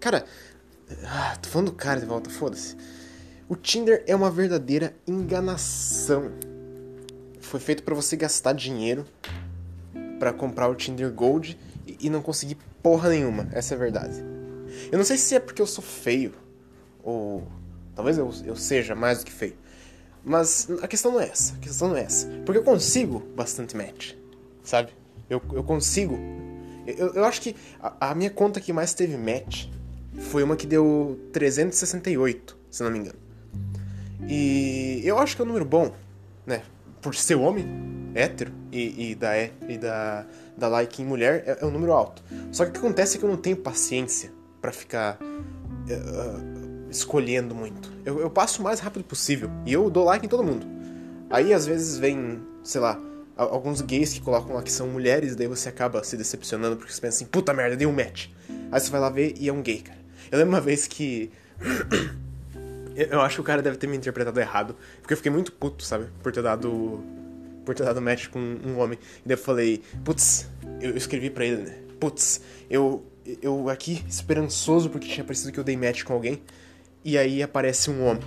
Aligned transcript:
Cara, 0.00 0.24
ah, 1.04 1.36
tô 1.40 1.48
falando 1.48 1.70
do 1.70 1.76
cara 1.76 2.00
de 2.00 2.06
volta, 2.06 2.30
foda-se. 2.30 2.76
O 3.48 3.56
Tinder 3.56 4.04
é 4.06 4.14
uma 4.14 4.30
verdadeira 4.30 4.94
enganação. 5.06 6.30
Foi 7.40 7.60
feito 7.60 7.82
para 7.82 7.94
você 7.94 8.16
gastar 8.16 8.52
dinheiro 8.52 9.06
para 10.18 10.32
comprar 10.32 10.68
o 10.68 10.74
Tinder 10.74 11.10
Gold 11.10 11.58
e 11.86 12.10
não 12.10 12.20
conseguir 12.20 12.58
porra 12.82 13.08
nenhuma, 13.08 13.48
essa 13.52 13.74
é 13.74 13.76
a 13.76 13.78
verdade. 13.78 14.24
Eu 14.90 14.98
não 14.98 15.04
sei 15.04 15.16
se 15.16 15.34
é 15.34 15.40
porque 15.40 15.62
eu 15.62 15.66
sou 15.66 15.82
feio, 15.82 16.34
ou 17.02 17.46
talvez 17.94 18.18
eu, 18.18 18.30
eu 18.44 18.56
seja 18.56 18.94
mais 18.94 19.20
do 19.20 19.24
que 19.24 19.32
feio. 19.32 19.56
Mas 20.24 20.68
a 20.82 20.88
questão 20.88 21.12
não 21.12 21.20
é 21.20 21.28
essa, 21.28 21.54
a 21.54 21.58
questão 21.58 21.88
não 21.88 21.96
é 21.96 22.02
essa. 22.02 22.26
Porque 22.44 22.58
eu 22.58 22.64
consigo 22.64 23.20
bastante 23.34 23.76
match, 23.76 24.12
sabe? 24.62 24.92
Eu, 25.30 25.40
eu 25.52 25.64
consigo. 25.64 26.18
Eu, 26.96 27.14
eu 27.14 27.24
acho 27.24 27.40
que 27.40 27.54
a, 27.80 28.10
a 28.10 28.14
minha 28.14 28.30
conta 28.30 28.60
que 28.60 28.72
mais 28.72 28.94
teve 28.94 29.16
match 29.16 29.66
foi 30.18 30.42
uma 30.42 30.56
que 30.56 30.66
deu 30.66 31.18
368, 31.32 32.56
se 32.70 32.82
não 32.82 32.90
me 32.90 32.98
engano. 32.98 33.18
E 34.28 35.00
eu 35.04 35.18
acho 35.18 35.36
que 35.36 35.42
é 35.42 35.44
um 35.44 35.48
número 35.48 35.64
bom, 35.64 35.94
né? 36.46 36.62
Por 37.00 37.14
ser 37.14 37.36
homem, 37.36 37.66
hétero, 38.14 38.52
e, 38.72 39.10
e, 39.10 39.14
da, 39.14 39.32
e 39.42 39.78
da, 39.78 40.26
da 40.56 40.68
like 40.68 41.00
em 41.00 41.04
mulher, 41.04 41.44
é, 41.46 41.58
é 41.60 41.66
um 41.66 41.70
número 41.70 41.92
alto. 41.92 42.22
Só 42.52 42.64
que 42.64 42.70
o 42.70 42.72
que 42.72 42.78
acontece 42.78 43.16
é 43.16 43.18
que 43.20 43.24
eu 43.24 43.30
não 43.30 43.36
tenho 43.36 43.56
paciência 43.56 44.30
para 44.60 44.72
ficar 44.72 45.18
uh, 45.20 46.90
escolhendo 46.90 47.54
muito. 47.54 47.92
Eu, 48.04 48.20
eu 48.20 48.30
passo 48.30 48.60
o 48.60 48.64
mais 48.64 48.80
rápido 48.80 49.04
possível 49.04 49.50
e 49.64 49.72
eu 49.72 49.88
dou 49.90 50.04
like 50.04 50.26
em 50.26 50.28
todo 50.28 50.42
mundo. 50.42 50.66
Aí 51.30 51.52
às 51.52 51.66
vezes 51.66 51.98
vem, 51.98 52.40
sei 52.62 52.80
lá, 52.80 53.00
alguns 53.38 53.80
gays 53.80 54.12
que 54.12 54.20
colocam 54.20 54.54
lá 54.54 54.62
que 54.62 54.72
são 54.72 54.88
mulheres, 54.88 55.36
daí 55.36 55.46
você 55.46 55.68
acaba 55.68 56.02
se 56.02 56.16
decepcionando 56.16 56.76
porque 56.76 56.92
você 56.92 57.00
pensa 57.00 57.18
assim, 57.18 57.26
puta 57.26 57.54
merda, 57.54 57.76
dei 57.76 57.86
um 57.86 57.92
match. 57.92 58.26
Aí 58.70 58.80
você 58.80 58.90
vai 58.90 59.00
lá 59.00 59.08
ver 59.08 59.34
e 59.38 59.48
é 59.48 59.52
um 59.52 59.62
gay, 59.62 59.80
cara. 59.80 59.98
Eu 60.30 60.38
lembro 60.38 60.54
uma 60.54 60.60
vez 60.60 60.86
que. 60.86 61.30
eu 62.96 63.20
acho 63.20 63.36
que 63.36 63.40
o 63.40 63.44
cara 63.44 63.62
deve 63.62 63.76
ter 63.76 63.86
me 63.86 63.96
interpretado 63.96 64.38
errado. 64.40 64.74
Porque 65.00 65.12
eu 65.12 65.16
fiquei 65.16 65.30
muito 65.30 65.52
puto, 65.52 65.84
sabe? 65.84 66.06
Por 66.22 66.32
ter 66.32 66.42
dado. 66.42 67.00
Por 67.64 67.74
ter 67.74 67.84
dado 67.84 68.02
match 68.02 68.28
com 68.28 68.38
um 68.38 68.78
homem. 68.78 68.98
E 69.24 69.28
daí 69.28 69.36
eu 69.36 69.42
falei, 69.42 69.82
putz, 70.04 70.48
eu 70.80 70.96
escrevi 70.96 71.30
pra 71.30 71.44
ele, 71.44 71.62
né? 71.62 71.78
Putz, 72.00 72.40
eu. 72.68 73.04
Eu 73.42 73.68
aqui, 73.68 74.02
esperançoso 74.08 74.88
porque 74.88 75.06
tinha 75.06 75.22
parecido 75.22 75.52
que 75.52 75.60
eu 75.60 75.64
dei 75.64 75.76
match 75.76 76.02
com 76.02 76.14
alguém. 76.14 76.42
E 77.04 77.16
aí 77.16 77.42
aparece 77.42 77.90
um 77.90 78.04
homem. 78.04 78.24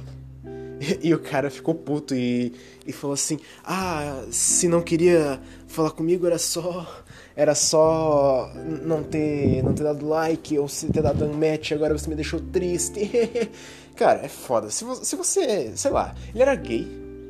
E, 1.02 1.14
o 1.14 1.20
cara 1.20 1.50
ficou 1.50 1.76
puto 1.76 2.16
e, 2.16 2.54
e 2.86 2.92
falou 2.92 3.14
assim: 3.14 3.40
Ah, 3.64 4.24
se 4.32 4.68
não 4.68 4.82
queria 4.82 5.40
falar 5.68 5.92
comigo 5.92 6.26
era 6.26 6.38
só 6.38 7.04
era 7.36 7.56
só 7.56 8.52
não 8.84 9.04
ter 9.04 9.64
não 9.64 9.74
ter 9.74 9.84
dado 9.84 10.08
like 10.08 10.58
ou 10.58 10.68
se 10.68 10.88
ter 10.88 11.02
dado 11.02 11.26
um 11.26 11.34
match, 11.34 11.72
agora 11.72 11.98
você 11.98 12.10
me 12.10 12.16
deixou 12.16 12.40
triste. 12.40 13.10
Cara, 13.96 14.26
é 14.26 14.28
foda. 14.28 14.70
Se 14.72 14.84
você, 14.84 15.06
se 15.06 15.16
você, 15.16 15.72
sei 15.76 15.92
lá, 15.92 16.16
ele 16.34 16.42
era 16.42 16.56
gay, 16.56 16.88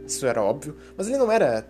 isso 0.07 0.25
era 0.25 0.41
óbvio, 0.41 0.75
mas 0.95 1.07
ele 1.07 1.17
não 1.17 1.31
era 1.31 1.67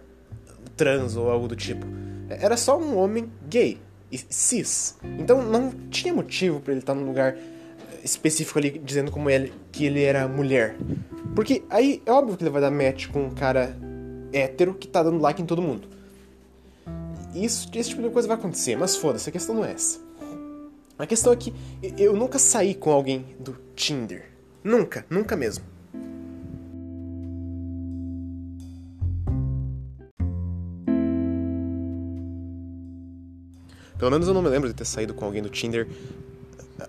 trans 0.78 1.16
ou 1.16 1.30
algo 1.30 1.48
do 1.48 1.56
tipo. 1.56 1.86
Era 2.30 2.56
só 2.56 2.78
um 2.78 2.98
homem 2.98 3.32
gay 3.50 3.80
e 4.12 4.20
cis. 4.30 4.96
Então 5.18 5.42
não 5.42 5.72
tinha 5.90 6.14
motivo 6.14 6.60
para 6.60 6.74
ele 6.74 6.82
estar 6.82 6.94
num 6.94 7.06
lugar 7.06 7.36
específico 8.04 8.60
ali 8.60 8.80
dizendo 8.84 9.12
como 9.12 9.30
ele 9.30 9.54
que 9.72 9.86
ele 9.86 10.02
era 10.04 10.28
mulher. 10.28 10.76
Porque 11.36 11.64
aí 11.70 12.02
é 12.06 12.12
óbvio 12.12 12.38
que 12.38 12.44
ele 12.44 12.50
vai 12.50 12.62
dar 12.62 12.72
match 12.72 13.08
com 13.08 13.26
um 13.26 13.32
cara 13.32 13.76
hétero 14.34 14.74
que 14.74 14.88
tá 14.88 15.04
dando 15.04 15.20
like 15.20 15.42
em 15.42 15.46
todo 15.46 15.62
mundo. 15.62 15.88
Isso, 17.34 17.70
esse 17.74 17.90
tipo 17.90 18.02
de 18.02 18.10
coisa 18.10 18.28
vai 18.28 18.38
acontecer, 18.38 18.76
mas 18.76 18.96
foda-se, 18.96 19.30
a 19.30 19.32
questão 19.32 19.56
não 19.56 19.64
é 19.64 19.72
essa. 19.72 20.00
A 21.00 21.06
questão 21.06 21.32
é 21.34 21.36
que 21.36 21.54
eu 21.98 22.16
nunca 22.16 22.38
saí 22.38 22.76
com 22.76 22.92
alguém 22.92 23.26
do 23.40 23.58
Tinder. 23.76 24.30
Nunca, 24.64 25.06
nunca 25.10 25.36
mesmo. 25.36 25.64
Pelo 33.98 34.12
menos 34.12 34.28
eu 34.28 34.34
não 34.34 34.42
me 34.42 34.50
lembro 34.50 34.68
de 34.68 34.74
ter 34.74 34.86
saído 34.86 35.14
com 35.14 35.26
alguém 35.26 35.42
do 35.42 35.50
Tinder 35.50 35.88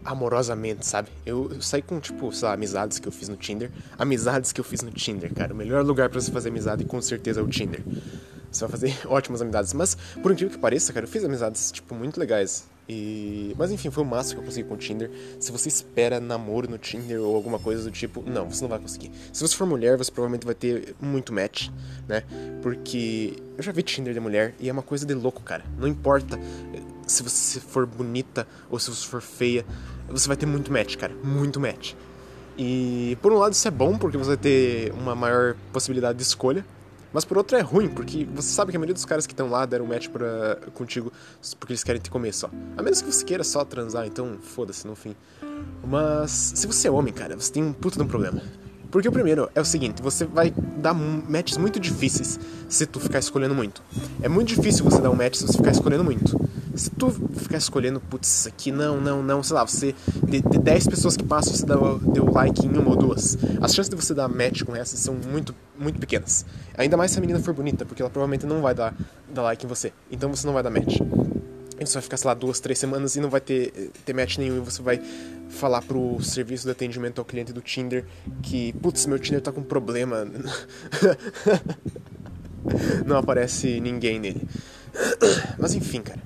amorosamente, 0.04 0.86
sabe? 0.86 1.08
Eu, 1.24 1.50
eu, 1.54 1.62
saí 1.62 1.82
com, 1.82 1.98
tipo, 2.00 2.32
sei 2.32 2.48
lá, 2.48 2.54
amizades 2.54 2.98
que 2.98 3.08
eu 3.08 3.12
fiz 3.12 3.28
no 3.28 3.36
Tinder. 3.36 3.70
Amizades 3.98 4.52
que 4.52 4.60
eu 4.60 4.64
fiz 4.64 4.82
no 4.82 4.90
Tinder, 4.90 5.32
cara. 5.34 5.52
O 5.52 5.56
melhor 5.56 5.84
lugar 5.84 6.08
para 6.08 6.20
você 6.20 6.30
fazer 6.30 6.48
amizade, 6.48 6.84
com 6.84 7.00
certeza, 7.00 7.40
é 7.40 7.42
o 7.42 7.48
Tinder. 7.48 7.82
Você 8.50 8.60
vai 8.60 8.70
fazer 8.70 8.98
ótimas 9.08 9.42
amizades. 9.42 9.72
Mas, 9.72 9.96
por 10.22 10.32
incrível 10.32 10.54
que 10.54 10.58
pareça, 10.58 10.92
cara, 10.92 11.04
eu 11.04 11.10
fiz 11.10 11.24
amizades, 11.24 11.72
tipo, 11.72 11.94
muito 11.94 12.18
legais. 12.18 12.66
E... 12.88 13.54
Mas 13.56 13.70
enfim, 13.70 13.90
foi 13.90 14.02
o 14.02 14.06
máximo 14.06 14.40
que 14.40 14.42
eu 14.42 14.46
consegui 14.46 14.68
com 14.68 14.74
o 14.74 14.76
Tinder. 14.76 15.10
Se 15.38 15.52
você 15.52 15.68
espera 15.68 16.20
namoro 16.20 16.68
no 16.68 16.78
Tinder 16.78 17.20
ou 17.20 17.34
alguma 17.34 17.58
coisa 17.58 17.84
do 17.84 17.90
tipo, 17.90 18.22
não, 18.28 18.50
você 18.50 18.62
não 18.62 18.68
vai 18.68 18.78
conseguir. 18.78 19.10
Se 19.32 19.40
você 19.40 19.56
for 19.56 19.66
mulher, 19.66 19.96
você 19.96 20.10
provavelmente 20.10 20.44
vai 20.44 20.54
ter 20.54 20.94
muito 21.00 21.32
match, 21.32 21.68
né? 22.08 22.24
Porque 22.60 23.36
eu 23.56 23.62
já 23.62 23.72
vi 23.72 23.82
Tinder 23.82 24.12
de 24.12 24.20
mulher 24.20 24.54
e 24.58 24.68
é 24.68 24.72
uma 24.72 24.82
coisa 24.82 25.06
de 25.06 25.14
louco, 25.14 25.42
cara. 25.42 25.64
Não 25.78 25.86
importa 25.86 26.38
se 27.06 27.22
você 27.22 27.60
for 27.60 27.86
bonita 27.86 28.46
ou 28.70 28.78
se 28.78 28.90
você 28.90 29.06
for 29.06 29.20
feia, 29.20 29.64
você 30.08 30.28
vai 30.28 30.36
ter 30.36 30.46
muito 30.46 30.72
match, 30.72 30.96
cara. 30.96 31.14
Muito 31.22 31.60
match. 31.60 31.94
E 32.56 33.16
por 33.22 33.32
um 33.32 33.38
lado 33.38 33.52
isso 33.52 33.66
é 33.66 33.70
bom 33.70 33.96
porque 33.96 34.16
você 34.16 34.28
vai 34.28 34.36
ter 34.36 34.92
uma 34.92 35.14
maior 35.14 35.56
possibilidade 35.72 36.18
de 36.18 36.24
escolha, 36.24 36.64
mas 37.12 37.24
por 37.24 37.36
outro 37.36 37.56
é 37.56 37.60
ruim, 37.60 37.88
porque 37.88 38.26
você 38.34 38.50
sabe 38.50 38.70
que 38.70 38.76
a 38.76 38.80
maioria 38.80 38.94
dos 38.94 39.04
caras 39.04 39.26
que 39.26 39.32
estão 39.32 39.50
lá 39.50 39.66
deram 39.66 39.86
match 39.86 40.08
pra, 40.08 40.58
contigo 40.74 41.12
porque 41.58 41.72
eles 41.72 41.84
querem 41.84 42.00
te 42.00 42.10
comer 42.10 42.32
só. 42.32 42.50
A 42.76 42.82
menos 42.82 43.02
que 43.02 43.12
você 43.12 43.24
queira 43.24 43.44
só 43.44 43.64
transar, 43.64 44.06
então 44.06 44.38
foda-se 44.40 44.86
no 44.86 44.94
fim. 44.94 45.14
Mas 45.84 46.30
se 46.54 46.66
você 46.66 46.88
é 46.88 46.90
homem, 46.90 47.12
cara, 47.12 47.36
você 47.36 47.52
tem 47.52 47.62
um 47.62 47.72
puto 47.72 47.96
de 47.96 48.02
um 48.02 48.08
problema. 48.08 48.42
Porque 48.90 49.08
o 49.08 49.12
primeiro 49.12 49.50
é 49.54 49.60
o 49.60 49.64
seguinte, 49.64 50.02
você 50.02 50.26
vai 50.26 50.52
dar 50.76 50.92
matches 50.92 51.56
muito 51.56 51.80
difíceis 51.80 52.38
se 52.68 52.84
tu 52.84 53.00
ficar 53.00 53.20
escolhendo 53.20 53.54
muito. 53.54 53.82
É 54.20 54.28
muito 54.28 54.48
difícil 54.48 54.84
você 54.84 55.00
dar 55.00 55.10
um 55.10 55.14
match 55.14 55.36
se 55.36 55.46
você 55.46 55.56
ficar 55.56 55.70
escolhendo 55.70 56.04
muito. 56.04 56.38
Se 56.74 56.90
tu 56.90 57.10
ficar 57.10 57.58
escolhendo, 57.58 58.00
putz, 58.00 58.28
isso 58.28 58.48
aqui 58.48 58.72
não, 58.72 59.00
não, 59.00 59.22
não, 59.22 59.42
sei 59.42 59.54
lá, 59.54 59.66
você. 59.66 59.94
De, 60.24 60.40
de 60.40 60.58
10 60.58 60.88
pessoas 60.88 61.16
que 61.16 61.24
passam, 61.24 61.52
você 61.52 61.66
deu, 61.66 61.98
deu 61.98 62.32
like 62.32 62.66
em 62.66 62.70
uma 62.70 62.90
ou 62.90 62.96
duas. 62.96 63.36
As 63.60 63.74
chances 63.74 63.90
de 63.90 63.96
você 63.96 64.14
dar 64.14 64.28
match 64.28 64.62
com 64.62 64.74
essas 64.74 64.98
são 64.98 65.14
muito, 65.14 65.54
muito 65.78 65.98
pequenas. 65.98 66.46
Ainda 66.76 66.96
mais 66.96 67.10
se 67.10 67.18
a 67.18 67.20
menina 67.20 67.40
for 67.40 67.52
bonita, 67.52 67.84
porque 67.84 68.00
ela 68.00 68.10
provavelmente 68.10 68.46
não 68.46 68.62
vai 68.62 68.74
dar, 68.74 68.94
dar 69.28 69.42
like 69.42 69.64
em 69.64 69.68
você. 69.68 69.92
Então 70.10 70.34
você 70.34 70.46
não 70.46 70.54
vai 70.54 70.62
dar 70.62 70.70
match. 70.70 70.98
E 71.78 71.86
você 71.86 71.94
vai 71.94 72.02
ficar, 72.02 72.16
sei 72.16 72.28
lá, 72.28 72.34
duas, 72.34 72.60
três 72.60 72.78
semanas 72.78 73.16
e 73.16 73.20
não 73.20 73.28
vai 73.28 73.40
ter, 73.40 73.90
ter 74.04 74.14
match 74.14 74.38
nenhum. 74.38 74.58
E 74.58 74.60
você 74.60 74.80
vai 74.80 75.02
falar 75.50 75.82
pro 75.82 76.22
serviço 76.22 76.64
de 76.64 76.70
atendimento 76.70 77.18
ao 77.18 77.24
cliente 77.24 77.52
do 77.52 77.60
Tinder 77.60 78.06
que, 78.42 78.72
putz, 78.74 79.04
meu 79.06 79.18
Tinder 79.18 79.42
tá 79.42 79.52
com 79.52 79.62
problema. 79.62 80.24
não 83.04 83.16
aparece 83.16 83.80
ninguém 83.80 84.18
nele. 84.18 84.48
Mas 85.58 85.74
enfim, 85.74 86.02
cara. 86.02 86.20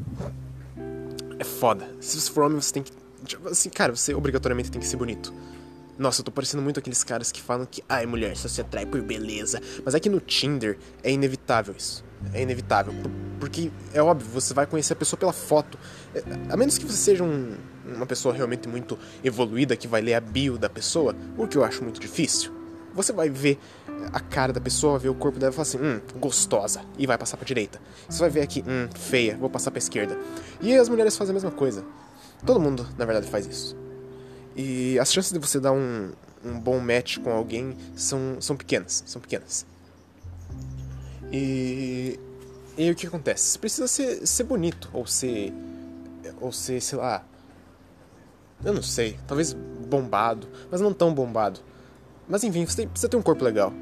É 1.47 1.59
foda. 1.59 1.89
Se 2.01 2.21
você 2.21 2.31
for 2.31 2.45
homem, 2.45 2.61
você 2.61 2.73
tem 2.73 2.83
que. 2.83 2.93
Tipo, 3.25 3.49
assim, 3.49 3.71
cara, 3.71 3.95
você 3.95 4.15
obrigatoriamente 4.15 4.71
tem 4.71 4.81
que 4.81 4.87
ser 4.87 4.97
bonito. 4.97 5.33
Nossa, 5.99 6.21
eu 6.21 6.25
tô 6.25 6.31
parecendo 6.31 6.63
muito 6.63 6.79
aqueles 6.79 7.03
caras 7.03 7.33
que 7.33 7.41
falam 7.41 7.67
que, 7.71 7.83
ai, 7.89 8.05
mulher, 8.05 8.37
só 8.37 8.49
se 8.49 8.61
atrai 8.61 8.85
por 8.85 9.01
beleza. 9.01 9.61
Mas 9.85 9.95
é 9.95 10.01
que 10.01 10.11
no 10.11 10.21
Tinder 10.21 10.77
é 11.03 11.11
inevitável 11.11 11.75
isso. 11.77 12.05
É 12.35 12.43
inevitável. 12.43 12.93
Porque 13.41 13.71
é 13.95 14.03
óbvio, 14.03 14.29
você 14.29 14.53
vai 14.53 14.67
conhecer 14.67 14.93
a 14.93 14.97
pessoa 14.97 15.19
pela 15.19 15.33
foto. 15.33 15.79
É, 16.15 16.23
a 16.51 16.57
menos 16.57 16.77
que 16.77 16.85
você 16.85 16.97
seja 16.97 17.25
um, 17.25 17.57
uma 17.87 18.07
pessoa 18.07 18.35
realmente 18.35 18.69
muito 18.69 18.99
evoluída 19.25 19.77
que 19.77 19.89
vai 19.89 20.03
ler 20.03 20.15
a 20.15 20.21
bio 20.21 20.59
da 20.59 20.69
pessoa, 20.69 21.17
o 21.39 21.47
que 21.47 21.57
eu 21.57 21.65
acho 21.65 21.83
muito 21.83 22.01
difícil. 22.01 22.56
Você 22.97 23.13
vai 23.13 23.29
ver 23.29 23.59
a 24.13 24.19
cara 24.19 24.53
da 24.53 24.61
pessoa, 24.61 24.99
ver 24.99 25.11
o 25.11 25.15
corpo 25.15 25.39
dela 25.39 25.53
e 25.53 25.55
falar 25.55 25.63
assim, 25.63 25.79
hum, 25.79 26.01
gostosa, 26.19 26.81
e 26.99 27.07
vai 27.07 27.19
passar 27.19 27.37
pra 27.37 27.45
direita. 27.45 27.79
Você 28.09 28.19
vai 28.19 28.31
ver 28.31 28.41
aqui, 28.41 28.65
hum, 28.67 28.89
feia, 28.95 29.37
vou 29.37 29.51
passar 29.51 29.71
pra 29.71 29.79
esquerda. 29.79 30.19
E 30.61 30.75
as 30.75 30.89
mulheres 30.89 31.17
fazem 31.17 31.33
a 31.33 31.35
mesma 31.35 31.51
coisa. 31.51 31.85
Todo 32.45 32.59
mundo, 32.59 32.89
na 32.97 33.05
verdade, 33.05 33.29
faz 33.31 33.47
isso. 33.47 33.77
E 34.57 34.99
as 34.99 35.13
chances 35.13 35.31
de 35.31 35.39
você 35.39 35.61
dar 35.61 35.73
um, 35.73 36.11
um 36.43 36.59
bom 36.59 36.81
match 36.81 37.19
com 37.19 37.31
alguém 37.31 37.77
são, 37.95 38.41
são 38.41 38.57
pequenas, 38.57 39.05
são 39.07 39.21
pequenas. 39.21 39.67
E, 41.31 42.19
e 42.79 42.91
o 42.91 42.95
que 42.95 43.07
acontece? 43.07 43.51
Você 43.51 43.59
precisa 43.59 43.87
ser, 43.87 44.27
ser 44.27 44.45
bonito, 44.45 44.89
ou 44.95 45.07
ser, 45.07 45.53
ou 46.41 46.51
ser, 46.51 46.81
sei 46.81 46.99
lá, 46.99 47.23
eu 48.65 48.73
não 48.73 48.83
sei, 48.83 49.19
talvez 49.27 49.53
bombado, 49.53 50.49
mas 50.71 50.81
não 50.81 50.95
tão 50.95 51.13
bombado. 51.13 51.61
Mas 52.29 52.43
enfim, 52.45 52.67
você 52.67 52.77
tem, 52.77 52.89
precisa 52.89 53.09
ter 53.09 53.17
um 53.17 53.23
corpo 53.23 53.45
legal. 53.45 53.73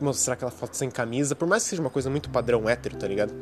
Mostrar 0.00 0.34
aquela 0.34 0.50
foto 0.50 0.74
sem 0.74 0.90
camisa, 0.90 1.34
por 1.34 1.46
mais 1.46 1.62
que 1.62 1.70
seja 1.70 1.82
uma 1.82 1.90
coisa 1.90 2.08
muito 2.08 2.30
padrão 2.30 2.68
hétero, 2.68 2.96
tá 2.96 3.06
ligado? 3.06 3.32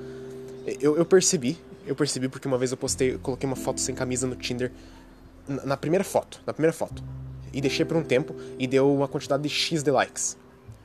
Eu, 0.81 0.96
eu 0.96 1.05
percebi, 1.05 1.56
eu 1.87 1.94
percebi 1.94 2.29
porque 2.29 2.46
uma 2.46 2.58
vez 2.58 2.70
eu 2.70 2.76
postei, 2.76 3.14
eu 3.14 3.19
coloquei 3.19 3.46
uma 3.46 3.56
foto 3.56 3.81
sem 3.81 3.94
camisa 3.94 4.26
no 4.26 4.37
Tinder 4.37 4.73
na, 5.46 5.64
na 5.64 5.76
primeira 5.76 6.05
foto, 6.05 6.43
na 6.46 6.52
primeira 6.52 6.73
foto. 6.73 7.02
E 7.52 7.61
deixei 7.61 7.85
por 7.85 7.96
um 7.96 8.02
tempo 8.02 8.35
e 8.58 8.67
deu 8.67 8.93
uma 8.93 9.08
quantidade 9.08 9.43
de 9.43 9.49
X 9.49 9.82
de 9.82 9.90
likes. 9.90 10.37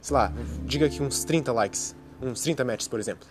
Sei 0.01 0.13
lá, 0.13 0.33
diga 0.65 0.89
que 0.89 1.01
uns 1.01 1.23
30 1.23 1.51
likes, 1.51 1.95
uns 2.21 2.41
30 2.41 2.63
matches, 2.63 2.87
por 2.87 2.99
exemplo. 2.99 3.27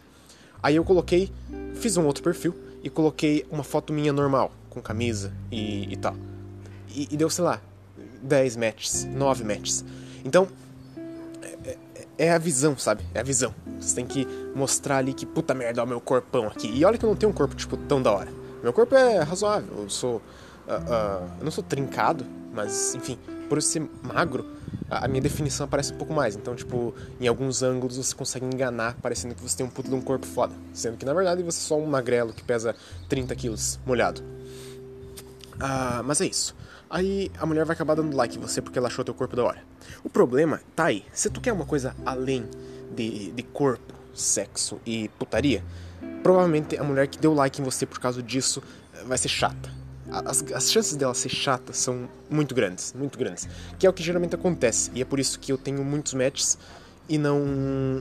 Aí 0.62 0.76
eu 0.76 0.84
coloquei, 0.84 1.30
fiz 1.74 1.96
um 1.96 2.06
outro 2.06 2.22
perfil 2.22 2.54
e 2.82 2.90
coloquei 2.90 3.44
uma 3.50 3.64
foto 3.64 3.92
minha 3.92 4.12
normal, 4.12 4.52
com 4.70 4.80
camisa 4.80 5.32
e, 5.50 5.92
e 5.92 5.96
tal. 5.96 6.14
E, 6.94 7.08
e, 7.10 7.16
deu, 7.16 7.28
sei 7.28 7.44
lá, 7.44 7.60
10 8.22 8.56
matches, 8.56 9.04
9 9.04 9.44
matches. 9.44 9.84
Então, 10.24 10.48
é, 11.42 11.76
é, 11.94 12.26
é, 12.26 12.32
a 12.32 12.38
visão, 12.38 12.76
sabe? 12.76 13.04
É 13.14 13.20
a 13.20 13.22
visão. 13.22 13.54
Você 13.80 13.94
tem 13.94 14.06
que 14.06 14.26
mostrar 14.54 14.98
ali 14.98 15.12
que 15.12 15.26
puta 15.26 15.54
merda, 15.54 15.82
ó, 15.82 15.86
meu 15.86 16.00
corpão 16.00 16.46
aqui. 16.46 16.68
E 16.68 16.84
olha 16.84 16.98
que 16.98 17.04
eu 17.04 17.08
não 17.08 17.16
tenho 17.16 17.30
um 17.30 17.34
corpo, 17.34 17.54
tipo, 17.54 17.76
tão 17.76 18.02
da 18.02 18.12
hora. 18.12 18.32
Meu 18.62 18.72
corpo 18.72 18.94
é 18.94 19.20
razoável. 19.20 19.82
Eu 19.82 19.90
sou. 19.90 20.16
Uh, 20.16 20.20
uh, 20.70 21.30
eu 21.40 21.44
não 21.44 21.50
sou 21.50 21.64
trincado, 21.64 22.24
mas, 22.52 22.94
enfim, 22.94 23.18
por 23.48 23.58
eu 23.58 23.62
ser 23.62 23.82
magro, 24.02 24.46
a, 24.88 25.08
minha 25.08 25.20
definição 25.20 25.64
aparece 25.64 25.92
um 25.92 25.96
pouco 25.96 26.12
mais. 26.12 26.36
Então, 26.36 26.54
tipo, 26.54 26.94
em 27.20 27.26
alguns 27.26 27.62
ângulos 27.62 27.96
você 27.96 28.14
consegue 28.14 28.46
enganar, 28.46 28.96
parecendo 29.02 29.34
que 29.34 29.42
você 29.42 29.56
tem 29.56 29.66
um 29.66 29.68
puto 29.70 29.88
de 29.88 29.94
um 29.94 30.00
corpo 30.00 30.26
foda. 30.26 30.54
Sendo 30.72 30.96
que, 30.96 31.04
na 31.04 31.12
verdade, 31.12 31.42
você 31.42 31.58
é 31.58 31.62
só 31.62 31.78
um 31.78 31.86
magrelo 31.86 32.32
que 32.32 32.44
pesa 32.44 32.76
30 33.08 33.34
quilos, 33.34 33.80
molhado. 33.84 34.22
Ah, 35.58 36.02
mas 36.04 36.20
é 36.20 36.26
isso. 36.26 36.54
Aí 36.92 37.30
a 37.38 37.46
mulher 37.46 37.64
vai 37.64 37.74
acabar 37.74 37.94
dando 37.94 38.16
like 38.16 38.36
em 38.36 38.40
você 38.40 38.62
porque 38.62 38.78
ela 38.78 38.86
achou 38.86 39.04
teu 39.04 39.14
corpo 39.14 39.34
da 39.34 39.42
hora. 39.42 39.64
O 40.04 40.10
problema 40.10 40.60
tá 40.76 40.84
aí. 40.84 41.04
Se 41.12 41.28
tu 41.28 41.40
quer 41.40 41.52
uma 41.52 41.64
coisa 41.64 41.96
além 42.06 42.46
de, 42.94 43.32
de 43.32 43.42
corpo, 43.42 43.94
sexo 44.14 44.78
e 44.86 45.08
putaria, 45.18 45.64
provavelmente 46.22 46.76
a 46.76 46.84
mulher 46.84 47.08
que 47.08 47.18
deu 47.18 47.32
like 47.32 47.60
em 47.60 47.64
você 47.64 47.86
por 47.86 47.98
causa 47.98 48.22
disso 48.22 48.62
vai 49.06 49.16
ser 49.16 49.28
chata 49.28 49.82
as, 50.12 50.44
as 50.52 50.70
chances 50.70 50.94
dela 50.94 51.14
ser 51.14 51.30
chata 51.30 51.72
são 51.72 52.08
muito 52.28 52.54
grandes, 52.54 52.92
muito 52.92 53.18
grandes. 53.18 53.48
Que 53.78 53.86
é 53.86 53.90
o 53.90 53.92
que 53.92 54.02
geralmente 54.02 54.34
acontece. 54.34 54.90
E 54.94 55.00
é 55.00 55.04
por 55.04 55.18
isso 55.18 55.38
que 55.40 55.50
eu 55.50 55.58
tenho 55.58 55.82
muitos 55.82 56.12
matches 56.14 56.58
e 57.08 57.16
não, 57.18 57.40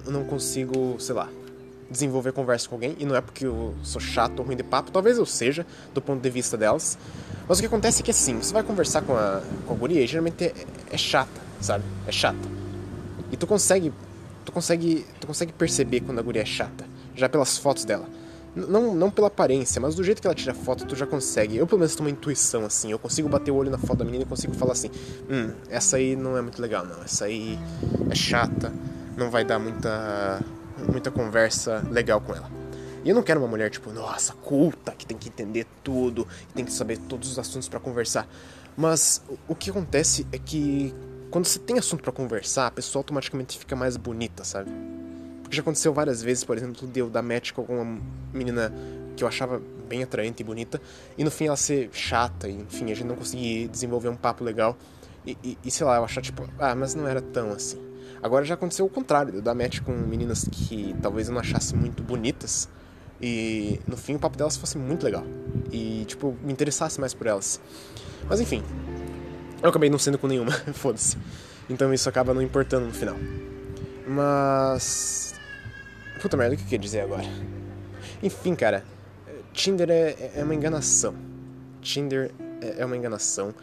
não 0.06 0.26
consigo, 0.26 0.98
sei 1.00 1.16
lá, 1.16 1.30
desenvolver 1.92 2.32
conversa 2.32 2.68
com 2.68 2.76
alguém. 2.76 2.96
E 3.00 3.06
não 3.06 3.16
é 3.16 3.22
porque 3.22 3.46
eu 3.46 3.76
sou 3.84 4.02
chato 4.02 4.40
ou 4.40 4.46
ruim 4.46 4.56
de 4.56 4.64
papo, 4.64 4.92
talvez 4.92 5.18
eu 5.18 5.26
seja, 5.26 5.66
do 5.94 6.02
ponto 6.02 6.22
de 6.22 6.30
vista 6.30 6.58
delas. 6.58 6.98
Mas 7.48 7.60
o 7.60 7.62
que 7.62 7.68
acontece 7.68 8.02
é 8.02 8.06
que 8.06 8.12
assim, 8.12 8.38
você 8.38 8.54
vai 8.54 8.64
conversar 8.64 9.02
com 9.02 9.16
a, 9.16 9.42
com 9.68 9.74
a 9.74 9.78
guria 9.78 10.02
e 10.02 10.08
geralmente 10.08 10.46
é, 10.46 10.54
é 10.92 10.98
chata, 10.98 11.42
sabe? 11.60 11.84
É 12.08 12.12
chata. 12.12 12.50
E 13.32 13.38
tu 13.38 13.46
consegue, 13.46 13.94
tu 14.46 14.52
consegue, 14.52 15.06
tu 15.20 15.28
consegue 15.28 15.52
perceber 15.52 16.02
quando 16.02 16.20
a 16.20 16.22
guria 16.22 16.42
é 16.42 16.46
chata, 16.46 16.86
já 17.16 17.28
pelas 17.28 17.58
fotos 17.58 17.86
dela. 17.86 18.06
Não, 18.54 18.94
não 18.94 19.10
pela 19.10 19.28
aparência, 19.28 19.80
mas 19.80 19.96
do 19.96 20.04
jeito 20.04 20.20
que 20.20 20.28
ela 20.28 20.36
tira 20.36 20.54
foto, 20.54 20.86
tu 20.86 20.94
já 20.94 21.08
consegue. 21.08 21.56
Eu, 21.56 21.66
pelo 21.66 21.80
menos, 21.80 21.96
tenho 21.96 22.06
uma 22.06 22.12
intuição 22.12 22.66
assim. 22.66 22.92
Eu 22.92 23.00
consigo 23.00 23.30
bater 23.30 23.50
o 23.50 23.56
olho 23.56 23.72
na 23.72 23.78
foto 23.78 24.00
da 24.00 24.06
menina 24.06 24.24
e 24.24 24.28
consigo 24.28 24.54
falar 24.54 24.74
assim: 24.74 24.92
Hum, 25.30 25.52
essa 25.70 25.96
aí 25.96 26.18
não 26.18 26.38
é 26.38 26.42
muito 26.42 26.62
legal, 26.62 26.86
não. 26.86 27.02
Essa 27.02 27.26
aí 27.26 27.58
é 28.10 28.16
chata, 28.16 28.74
não 29.16 29.32
vai 29.32 29.46
dar 29.46 29.58
muita, 29.58 30.42
muita 30.90 31.12
conversa 31.12 31.84
legal 31.90 32.22
com 32.22 32.34
ela. 32.34 32.50
E 33.04 33.10
eu 33.10 33.16
não 33.16 33.24
quero 33.24 33.40
uma 33.40 33.48
mulher, 33.48 33.70
tipo, 33.70 33.92
nossa, 33.92 34.34
culta, 34.34 34.92
que 34.92 35.06
tem 35.06 35.18
que 35.18 35.30
entender 35.30 35.66
tudo, 35.84 36.26
que 36.50 36.54
tem 36.54 36.66
que 36.66 36.72
saber 36.72 36.98
todos 36.98 37.32
os 37.32 37.40
assuntos 37.40 37.68
para 37.68 37.80
conversar. 37.80 38.28
Mas 38.78 39.24
o 39.48 39.56
que 39.56 39.70
acontece 39.70 40.28
é 40.32 40.38
que 40.38 40.94
quando 41.32 41.46
você 41.46 41.60
tem 41.60 41.80
assunto 41.80 42.04
para 42.04 42.12
conversar, 42.12 42.68
a 42.68 42.72
pessoa 42.72 43.00
automaticamente 43.00 43.58
fica 43.58 43.76
mais 43.76 43.98
bonita, 43.98 44.44
sabe? 44.44 44.70
Já 45.50 45.62
aconteceu 45.62 45.94
várias 45.94 46.22
vezes, 46.22 46.44
por 46.44 46.58
exemplo, 46.58 46.88
de 46.88 47.00
eu 47.00 47.10
dar 47.10 47.22
match 47.22 47.52
com 47.52 47.62
alguma 47.62 48.00
menina 48.32 48.72
que 49.18 49.24
eu 49.24 49.28
achava 49.28 49.62
bem 49.90 50.04
atraente 50.04 50.42
e 50.42 50.46
bonita, 50.46 50.82
e 51.18 51.24
no 51.24 51.32
fim 51.32 51.48
ela 51.48 51.58
ser 51.58 51.90
chata, 51.92 52.48
e 52.48 52.54
enfim, 52.54 52.86
a 52.86 52.96
gente 52.96 53.06
não 53.06 53.16
conseguir 53.16 53.68
desenvolver 53.68 54.10
um 54.10 54.16
papo 54.16 54.44
legal, 54.44 54.78
e, 55.26 55.38
e, 55.44 55.58
e 55.66 55.72
sei 55.72 55.86
lá, 55.86 55.98
eu 55.98 56.04
achar 56.06 56.22
tipo, 56.22 56.48
ah, 56.58 56.74
mas 56.76 56.96
não 56.96 57.08
era 57.08 57.22
tão 57.22 57.52
assim. 57.52 57.91
Agora 58.22 58.46
já 58.46 58.54
aconteceu 58.54 58.86
o 58.86 58.90
contrário, 58.90 59.36
eu 59.36 59.42
dar 59.42 59.56
match 59.56 59.82
com 59.82 59.92
meninas 59.92 60.48
que 60.52 60.96
talvez 61.02 61.28
eu 61.28 61.34
não 61.34 61.42
achasse 61.42 61.76
muito 61.76 62.04
bonitas, 62.04 62.70
e 63.22 63.80
no 63.88 63.98
fim 63.98 64.16
o 64.16 64.20
papo 64.20 64.38
delas 64.38 64.58
fosse 64.58 64.78
muito 64.78 65.04
legal, 65.04 65.24
e 65.72 66.06
tipo, 66.06 66.36
me 66.44 66.52
interessasse 66.52 67.00
mais 67.00 67.14
por 67.14 67.28
elas. 67.28 67.60
Mas 68.30 68.40
enfim, 68.40 68.64
eu 69.62 69.70
acabei 69.70 69.90
não 69.90 70.00
sendo 70.00 70.18
com 70.18 70.28
nenhuma, 70.28 70.52
foda-se. 70.74 71.18
Então 71.70 71.94
isso 71.94 72.08
acaba 72.10 72.34
não 72.34 72.42
importando 72.42 72.86
no 72.86 72.94
final. 72.94 73.16
Mas 74.08 75.32
Puta 76.22 76.38
merda, 76.38 76.54
o 76.54 76.58
que 76.58 76.64
eu 76.64 76.68
queria 76.68 76.80
dizer 76.80 77.02
agora? 77.02 77.24
Enfim, 78.22 78.54
cara, 78.54 78.84
Tinder 79.54 79.90
é, 79.90 80.34
é 80.36 80.44
uma 80.44 80.54
enganação. 80.54 81.16
Tinder 81.82 82.32
é, 82.62 82.76
é 82.78 82.86
uma 82.86 82.96
enganação. 82.96 83.56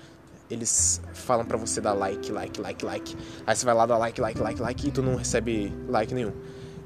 Eles 0.51 1.01
falam 1.13 1.45
para 1.45 1.57
você 1.57 1.81
dar 1.81 1.93
like, 1.93 2.33
like, 2.33 2.61
like, 2.61 2.85
like. 2.85 3.17
Aí 3.47 3.57
você 3.57 3.65
vai 3.65 3.75
lá 3.75 3.87
dar 3.87 3.99
like, 3.99 4.21
like, 4.21 4.41
like, 4.41 4.61
like 4.61 4.89
e 4.89 4.91
tu 4.91 5.03
não 5.03 5.17
recebe 5.17 5.73
like 5.89 6.15
nenhum. 6.15 6.33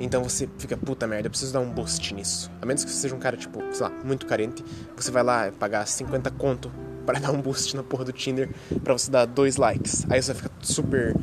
Então 0.01 0.23
você 0.25 0.49
fica, 0.59 0.77
puta 0.77 1.07
merda, 1.07 1.27
eu 1.27 1.31
preciso 1.31 1.53
dar 1.53 1.61
um 1.61 1.71
boost 1.71 2.13
nisso. 2.15 2.51
A 2.61 2.67
menos 2.67 2.85
que 2.85 2.91
você 2.91 2.97
seja 2.97 3.15
um 3.15 3.19
cara, 3.19 3.37
tipo, 3.37 3.61
sei 3.73 3.87
lá, 3.87 3.93
muito 4.05 4.27
carente. 4.27 4.65
Você 4.97 5.11
vai 5.11 5.23
lá 5.23 5.53
pagar 5.59 5.87
50 5.87 6.31
conto 6.33 6.73
para 7.07 7.19
dar 7.21 7.31
um 7.31 7.41
boost 7.41 7.77
na 7.77 7.83
porra 7.83 8.05
do 8.05 8.13
Tinder 8.13 8.51
para 8.83 8.93
você 8.93 9.11
dar 9.11 9.27
dois 9.27 9.57
likes. 9.57 10.05
Aí 10.11 10.21
você 10.21 10.33
vai 10.33 10.43
ficar 10.43 10.55
super. 10.63 11.15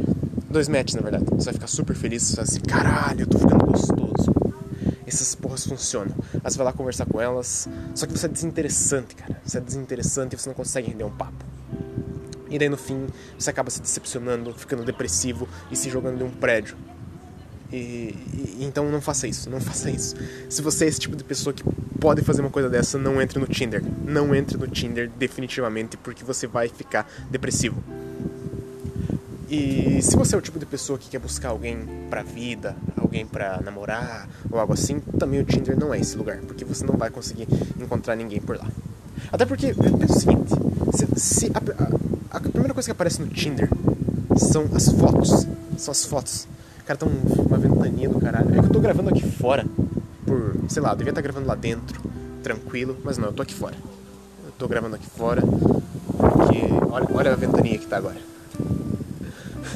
Dois 0.50 0.68
matches, 0.68 0.96
na 0.96 1.02
verdade. 1.02 1.26
Você 1.32 1.46
vai 1.46 1.54
ficar 1.54 1.68
super 1.68 1.96
feliz. 1.96 2.24
Você 2.24 2.36
vai 2.36 2.44
assim, 2.44 2.60
caralho, 2.62 3.22
eu 3.22 3.28
tô 3.28 3.38
ficando 3.38 3.66
gostoso 3.66 4.10
essas 5.10 5.36
porras 5.36 5.66
funcionam. 5.66 6.16
Aí 6.36 6.52
você 6.52 6.58
vai 6.58 6.66
lá 6.66 6.74
conversar 6.74 7.06
com 7.06 7.20
elas, 7.20 7.68
só 7.96 8.06
que 8.06 8.18
você 8.18 8.28
é 8.28 8.30
desinteressante, 8.30 9.16
cara. 9.16 9.42
Você 9.44 9.58
é 9.58 9.62
desinteressante 9.62 10.36
e 10.36 10.40
você 10.40 10.50
não 10.50 10.56
consegue 10.56 10.90
render 10.90 11.04
um 11.04 11.12
papo. 11.12 11.49
E 12.50 12.58
daí 12.58 12.70
no 12.70 12.78
fim 12.78 13.08
você 13.38 13.50
acaba 13.50 13.70
se 13.70 13.82
decepcionando, 13.82 14.54
ficando 14.54 14.84
depressivo 14.84 15.48
e 15.72 15.76
se 15.76 15.90
jogando 15.90 16.18
de 16.18 16.24
um 16.24 16.32
prédio. 16.32 16.76
E, 17.72 18.16
e, 18.34 18.58
então 18.62 18.90
não 18.90 19.00
faça 19.00 19.28
isso, 19.28 19.50
não 19.50 19.60
faça 19.62 19.90
isso. 19.90 20.16
Se 20.50 20.62
você 20.62 20.86
é 20.86 20.88
esse 20.88 21.00
tipo 21.00 21.16
de 21.16 21.24
pessoa 21.24 21.54
que 21.54 21.64
pode 22.00 22.22
fazer 22.22 22.42
uma 22.42 22.50
coisa 22.50 22.70
dessa, 22.70 22.98
não 22.98 23.22
entre 23.22 23.40
no 23.40 23.48
Tinder. 23.48 23.84
Não 24.06 24.34
entre 24.34 24.58
no 24.58 24.68
Tinder 24.68 25.10
definitivamente, 25.18 25.98
porque 25.98 26.24
você 26.24 26.48
vai 26.48 26.68
ficar 26.68 27.10
depressivo. 27.30 27.84
E 29.50 30.00
se 30.04 30.16
você 30.16 30.36
é 30.36 30.38
o 30.38 30.42
tipo 30.42 30.60
de 30.60 30.66
pessoa 30.66 31.00
que 31.00 31.10
quer 31.10 31.18
buscar 31.18 31.50
alguém 31.50 31.80
pra 32.08 32.22
vida, 32.22 32.76
alguém 32.96 33.26
pra 33.26 33.60
namorar 33.62 34.30
ou 34.52 34.60
algo 34.60 34.74
assim, 34.74 35.00
também 35.00 35.40
o 35.40 35.44
Tinder 35.44 35.78
não 35.78 35.92
é 35.92 36.00
esse 36.00 36.16
lugar, 36.16 36.38
porque 36.38 36.64
você 36.64 36.86
não 36.86 36.96
vai 36.96 37.10
conseguir 37.10 37.48
encontrar 37.80 38.16
ninguém 38.16 38.40
por 38.40 38.58
lá. 38.58 38.68
Até 39.32 39.46
porque, 39.48 39.74
pensa 39.74 40.14
o 40.14 40.20
seguinte, 40.20 40.54
se, 40.94 41.20
se 41.20 41.52
a, 41.54 41.84
a, 41.84 42.19
coisa 42.80 42.88
que 42.88 42.92
aparece 42.94 43.22
no 43.22 43.28
Tinder 43.28 43.70
são 44.38 44.70
as 44.74 44.88
fotos, 44.88 45.46
são 45.78 45.92
as 45.92 46.06
fotos. 46.06 46.48
Cara, 46.86 46.98
tá 46.98 47.06
um, 47.06 47.44
uma 47.46 47.58
ventania 47.58 48.08
do 48.08 48.22
caralho. 48.22 48.56
É 48.56 48.60
que 48.62 48.68
eu 48.68 48.70
tô 48.70 48.80
gravando 48.80 49.10
aqui 49.10 49.30
fora, 49.30 49.66
por, 50.26 50.56
sei 50.70 50.82
lá, 50.82 50.92
eu 50.92 50.96
devia 50.96 51.12
estar 51.12 51.22
gravando 51.22 51.46
lá 51.46 51.56
dentro, 51.56 52.02
tranquilo, 52.42 52.98
mas 53.04 53.18
não, 53.18 53.28
eu 53.28 53.34
tô 53.34 53.42
aqui 53.42 53.54
fora. 53.54 53.76
Eu 54.46 54.54
tô 54.58 54.66
gravando 54.66 54.96
aqui 54.96 55.08
fora, 55.10 55.42
porque 55.42 56.58
olha, 56.90 57.08
olha 57.12 57.34
a 57.34 57.36
ventania 57.36 57.78
que 57.78 57.86
tá 57.86 57.98
agora. 57.98 58.16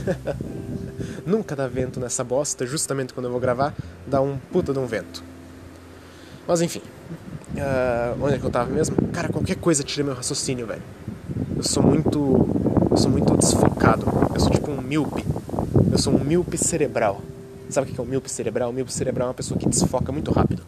Nunca 1.28 1.58
dá 1.58 1.68
vento 1.68 2.00
nessa 2.00 2.24
bosta, 2.24 2.66
justamente 2.66 3.14
quando 3.14 3.26
eu 3.26 3.32
vou 3.32 3.40
gravar, 3.42 3.76
dá 4.08 4.22
um 4.22 4.38
puta 4.38 4.72
de 4.72 4.80
um 4.80 4.86
vento. 4.86 5.22
Mas 6.48 6.62
enfim, 6.62 6.82
uh, 7.58 8.24
onde 8.24 8.36
é 8.36 8.38
que 8.38 8.46
eu 8.46 8.50
tava 8.50 8.72
mesmo? 8.72 8.96
Cara, 9.12 9.28
qualquer 9.28 9.58
coisa 9.58 9.84
tira 9.84 10.06
meu 10.06 10.16
raciocínio, 10.16 10.66
velho. 10.66 10.84
Eu 11.58 11.64
sou 11.64 11.84
muito. 11.84 12.63
Eu 12.94 12.98
sou 12.98 13.10
muito 13.10 13.36
desfocado. 13.36 14.06
Eu 14.36 14.40
sou 14.40 14.52
tipo 14.52 14.70
um 14.70 14.80
míope. 14.80 15.26
Eu 15.92 15.98
sou 15.98 16.14
um 16.14 16.24
míope 16.24 16.60
cerebral. 16.60 17.24
Sabe 17.68 17.90
o 17.90 17.94
que 17.94 18.00
é 18.00 18.04
um 18.04 18.06
míope 18.06 18.30
cerebral? 18.30 18.70
O 18.70 18.74
míope 18.74 18.94
cerebral 18.94 19.26
é 19.26 19.30
uma 19.30 19.34
pessoa 19.34 19.60
que 19.60 19.68
desfoca 19.68 20.12
muito 20.12 20.32
rápido. 20.32 20.62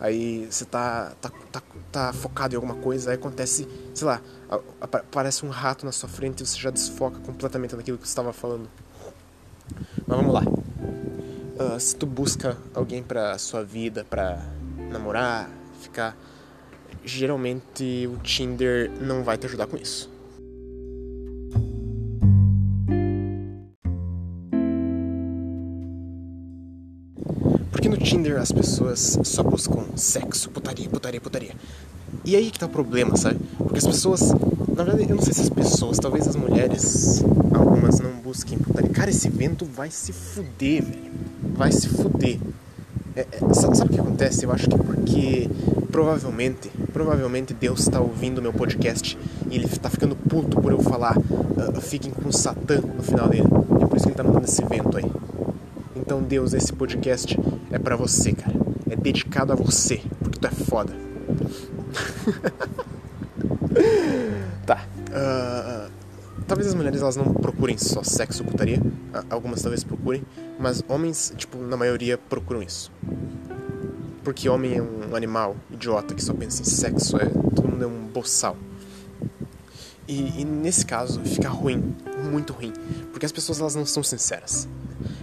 Aí 0.00 0.48
você 0.50 0.64
tá, 0.64 1.12
tá, 1.20 1.30
tá, 1.52 1.62
tá 1.92 2.12
focado 2.14 2.54
em 2.54 2.56
alguma 2.56 2.76
coisa, 2.76 3.10
aí 3.10 3.16
acontece, 3.16 3.68
sei 3.94 4.06
lá, 4.06 4.22
aparece 4.80 5.44
um 5.44 5.50
rato 5.50 5.84
na 5.84 5.92
sua 5.92 6.08
frente 6.08 6.42
e 6.42 6.46
você 6.46 6.58
já 6.58 6.70
desfoca 6.70 7.18
completamente 7.18 7.76
daquilo 7.76 7.98
que 7.98 8.06
você 8.06 8.12
estava 8.12 8.32
falando. 8.32 8.66
Mas 10.06 10.16
vamos 10.16 10.32
lá. 10.32 10.40
Uh, 10.40 11.78
se 11.78 11.96
tu 11.96 12.06
busca 12.06 12.56
alguém 12.72 13.02
pra 13.02 13.36
sua 13.36 13.62
vida, 13.62 14.06
pra 14.08 14.40
namorar, 14.90 15.50
ficar. 15.82 16.16
Geralmente 17.04 18.08
o 18.10 18.16
Tinder 18.22 18.90
não 19.02 19.22
vai 19.22 19.36
te 19.36 19.44
ajudar 19.44 19.66
com 19.66 19.76
isso. 19.76 20.16
Tinder 27.98 28.38
as 28.38 28.52
pessoas 28.52 29.18
só 29.24 29.42
buscam 29.42 29.84
sexo, 29.96 30.50
putaria, 30.50 30.88
putaria, 30.88 31.20
putaria. 31.20 31.52
E 32.24 32.36
aí 32.36 32.50
que 32.50 32.58
tá 32.58 32.66
o 32.66 32.68
problema, 32.68 33.16
sabe? 33.16 33.38
Porque 33.56 33.78
as 33.78 33.86
pessoas. 33.86 34.32
Na 34.76 34.84
verdade, 34.84 35.10
eu 35.10 35.16
não 35.16 35.22
sei 35.22 35.32
se 35.32 35.40
as 35.40 35.48
pessoas, 35.48 35.98
talvez 35.98 36.26
as 36.28 36.36
mulheres, 36.36 37.22
algumas 37.52 37.98
não 38.00 38.12
busquem 38.12 38.58
putaria. 38.58 38.90
Cara, 38.90 39.10
esse 39.10 39.28
vento 39.28 39.64
vai 39.64 39.90
se 39.90 40.12
fuder, 40.12 40.84
velho. 40.84 41.12
Vai 41.56 41.72
se 41.72 41.88
fuder. 41.88 42.38
É, 43.16 43.26
é, 43.32 43.54
sabe 43.54 43.82
o 43.82 43.88
que 43.88 44.00
acontece? 44.00 44.44
Eu 44.44 44.52
acho 44.52 44.68
que 44.68 44.76
porque 44.76 45.50
provavelmente, 45.90 46.70
provavelmente 46.92 47.52
Deus 47.52 47.80
está 47.80 48.00
ouvindo 48.00 48.40
meu 48.40 48.52
podcast 48.52 49.18
e 49.50 49.56
ele 49.56 49.66
está 49.66 49.90
ficando 49.90 50.14
puto 50.14 50.60
por 50.60 50.70
eu 50.70 50.80
falar 50.80 51.16
uh, 51.18 51.80
fiquem 51.80 52.12
com 52.12 52.30
Satã 52.30 52.80
no 52.80 53.02
final 53.02 53.28
dele. 53.28 53.48
É 53.82 53.86
por 53.86 53.96
isso 53.96 54.06
que 54.06 54.10
ele 54.10 54.16
tá 54.16 54.22
mandando 54.22 54.44
esse 54.44 54.62
vento 54.64 54.96
aí. 54.96 55.10
Então, 56.08 56.22
Deus, 56.22 56.54
esse 56.54 56.72
podcast 56.72 57.38
é 57.70 57.78
para 57.78 57.94
você, 57.94 58.32
cara. 58.32 58.56
É 58.88 58.96
dedicado 58.96 59.52
a 59.52 59.54
você, 59.54 60.00
porque 60.20 60.38
tu 60.38 60.46
é 60.46 60.50
foda. 60.50 60.96
tá. 64.64 64.86
Uh, 65.10 65.92
talvez 66.46 66.68
as 66.68 66.74
mulheres 66.74 67.02
elas 67.02 67.14
não 67.14 67.34
procurem 67.34 67.76
só 67.76 68.02
sexo 68.02 68.42
putaria. 68.42 68.80
Algumas 69.28 69.60
talvez 69.60 69.84
procurem. 69.84 70.24
Mas 70.58 70.82
homens, 70.88 71.34
tipo, 71.36 71.58
na 71.58 71.76
maioria 71.76 72.16
procuram 72.16 72.62
isso. 72.62 72.90
Porque 74.24 74.48
homem 74.48 74.78
é 74.78 74.82
um 74.82 75.14
animal 75.14 75.56
idiota 75.70 76.14
que 76.14 76.24
só 76.24 76.32
pensa 76.32 76.62
em 76.62 76.64
sexo. 76.64 77.18
É, 77.18 77.26
todo 77.54 77.68
mundo 77.68 77.84
é 77.84 77.86
um 77.86 78.06
boçal. 78.06 78.56
E, 80.08 80.40
e, 80.40 80.44
nesse 80.46 80.86
caso 80.86 81.20
fica 81.20 81.50
ruim, 81.50 81.94
muito 82.30 82.54
ruim, 82.54 82.72
porque 83.12 83.26
as 83.26 83.32
pessoas 83.32 83.60
elas 83.60 83.74
não 83.74 83.84
são 83.84 84.02
sinceras. 84.02 84.66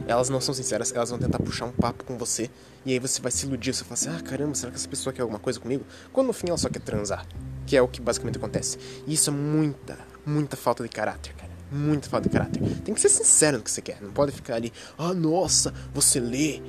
Elas 0.08 0.30
não 0.30 0.40
são 0.40 0.54
sinceras, 0.54 0.94
elas 0.94 1.10
vão 1.10 1.20
tentar 1.20 1.40
puxar 1.40 1.66
um 1.66 1.72
papo 1.72 2.04
com 2.04 2.18
você 2.18 2.50
e 2.86 2.94
aí 2.94 3.00
você 3.00 3.20
vai 3.22 3.32
se 3.32 3.46
iludir, 3.46 3.74
você 3.74 3.84
fala 3.84 3.94
assim: 3.94 4.10
"Ah, 4.10 4.22
caramba, 4.22 4.54
será 4.54 4.72
que 4.72 4.78
essa 4.78 4.88
pessoa 4.88 5.12
quer 5.12 5.22
alguma 5.22 5.40
coisa 5.40 5.60
comigo?" 5.60 5.84
Quando 6.14 6.28
no 6.28 6.34
fim 6.34 6.48
ela 6.50 6.58
só 6.58 6.70
quer 6.70 6.82
transar, 6.82 7.26
que 7.66 7.76
é 7.76 7.82
o 7.82 7.88
que 7.88 8.00
basicamente 8.00 8.38
acontece. 8.38 8.78
E 9.08 9.14
isso 9.14 9.30
é 9.30 9.34
muita, 9.34 9.98
muita 10.26 10.56
falta 10.56 10.84
de 10.84 10.90
caráter, 10.90 11.34
cara. 11.34 11.52
Muita 11.72 12.08
falta 12.08 12.30
de 12.30 12.34
caráter. 12.34 12.62
Tem 12.84 12.94
que 12.94 13.02
ser 13.02 13.10
sincero 13.10 13.58
no 13.58 13.64
que 13.64 13.72
você 13.72 13.82
quer. 13.82 14.00
Não 14.00 14.12
pode 14.12 14.32
ficar 14.32 14.56
ali, 14.56 14.72
ah, 14.98 15.14
nossa, 15.14 15.74
você 15.94 16.20
lê 16.20 16.62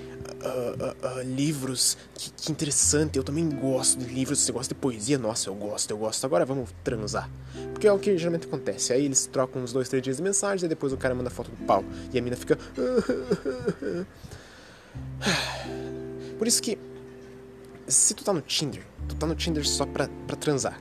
uh, 0.47 1.19
uh, 1.19 1.23
livros, 1.23 1.97
que, 2.15 2.31
que, 2.31 2.53
interessante, 2.53 3.17
eu 3.17 3.25
também 3.25 3.49
gosto 3.49 3.99
de 3.99 4.07
livros, 4.07 4.41
você 4.41 4.53
gosta 4.53 4.75
de 4.75 4.81
poesia? 4.81 5.19
Nossa, 5.19 5.49
eu 5.49 5.55
gosto, 5.55 5.91
eu 5.91 5.99
gosto, 5.99 6.25
agora 6.25 6.45
vamos 6.45 6.71
transar. 6.85 7.31
Porque 7.73 7.87
é 7.87 7.93
o 7.93 7.99
que 7.99 8.17
geralmente 8.17 8.47
acontece, 8.47 8.93
aí 8.93 9.05
eles 9.05 9.27
trocam 9.27 9.63
uns 9.63 9.73
dois, 9.73 9.89
três 9.89 10.03
dias 10.03 10.17
de 10.17 10.23
mensagem, 10.23 10.67
e 10.67 10.69
depois 10.69 10.93
o 10.93 10.97
cara 10.97 11.15
manda 11.15 11.31
foto 11.31 11.51
do 11.51 11.67
pau, 11.67 11.85
e 12.13 12.19
a 12.19 12.23
mina 12.23 12.37
fica... 12.37 12.59
Por 16.39 16.47
isso 16.47 16.63
que, 16.63 16.79
se 17.89 18.15
tu 18.15 18.23
tá 18.25 18.33
no 18.33 18.41
Tinder, 18.41 18.83
tu 19.09 19.17
tá 19.17 19.27
no 19.27 19.35
Tinder 19.35 19.67
só 19.67 19.87
pra, 19.87 20.09
pra 20.27 20.37
transar. 20.37 20.81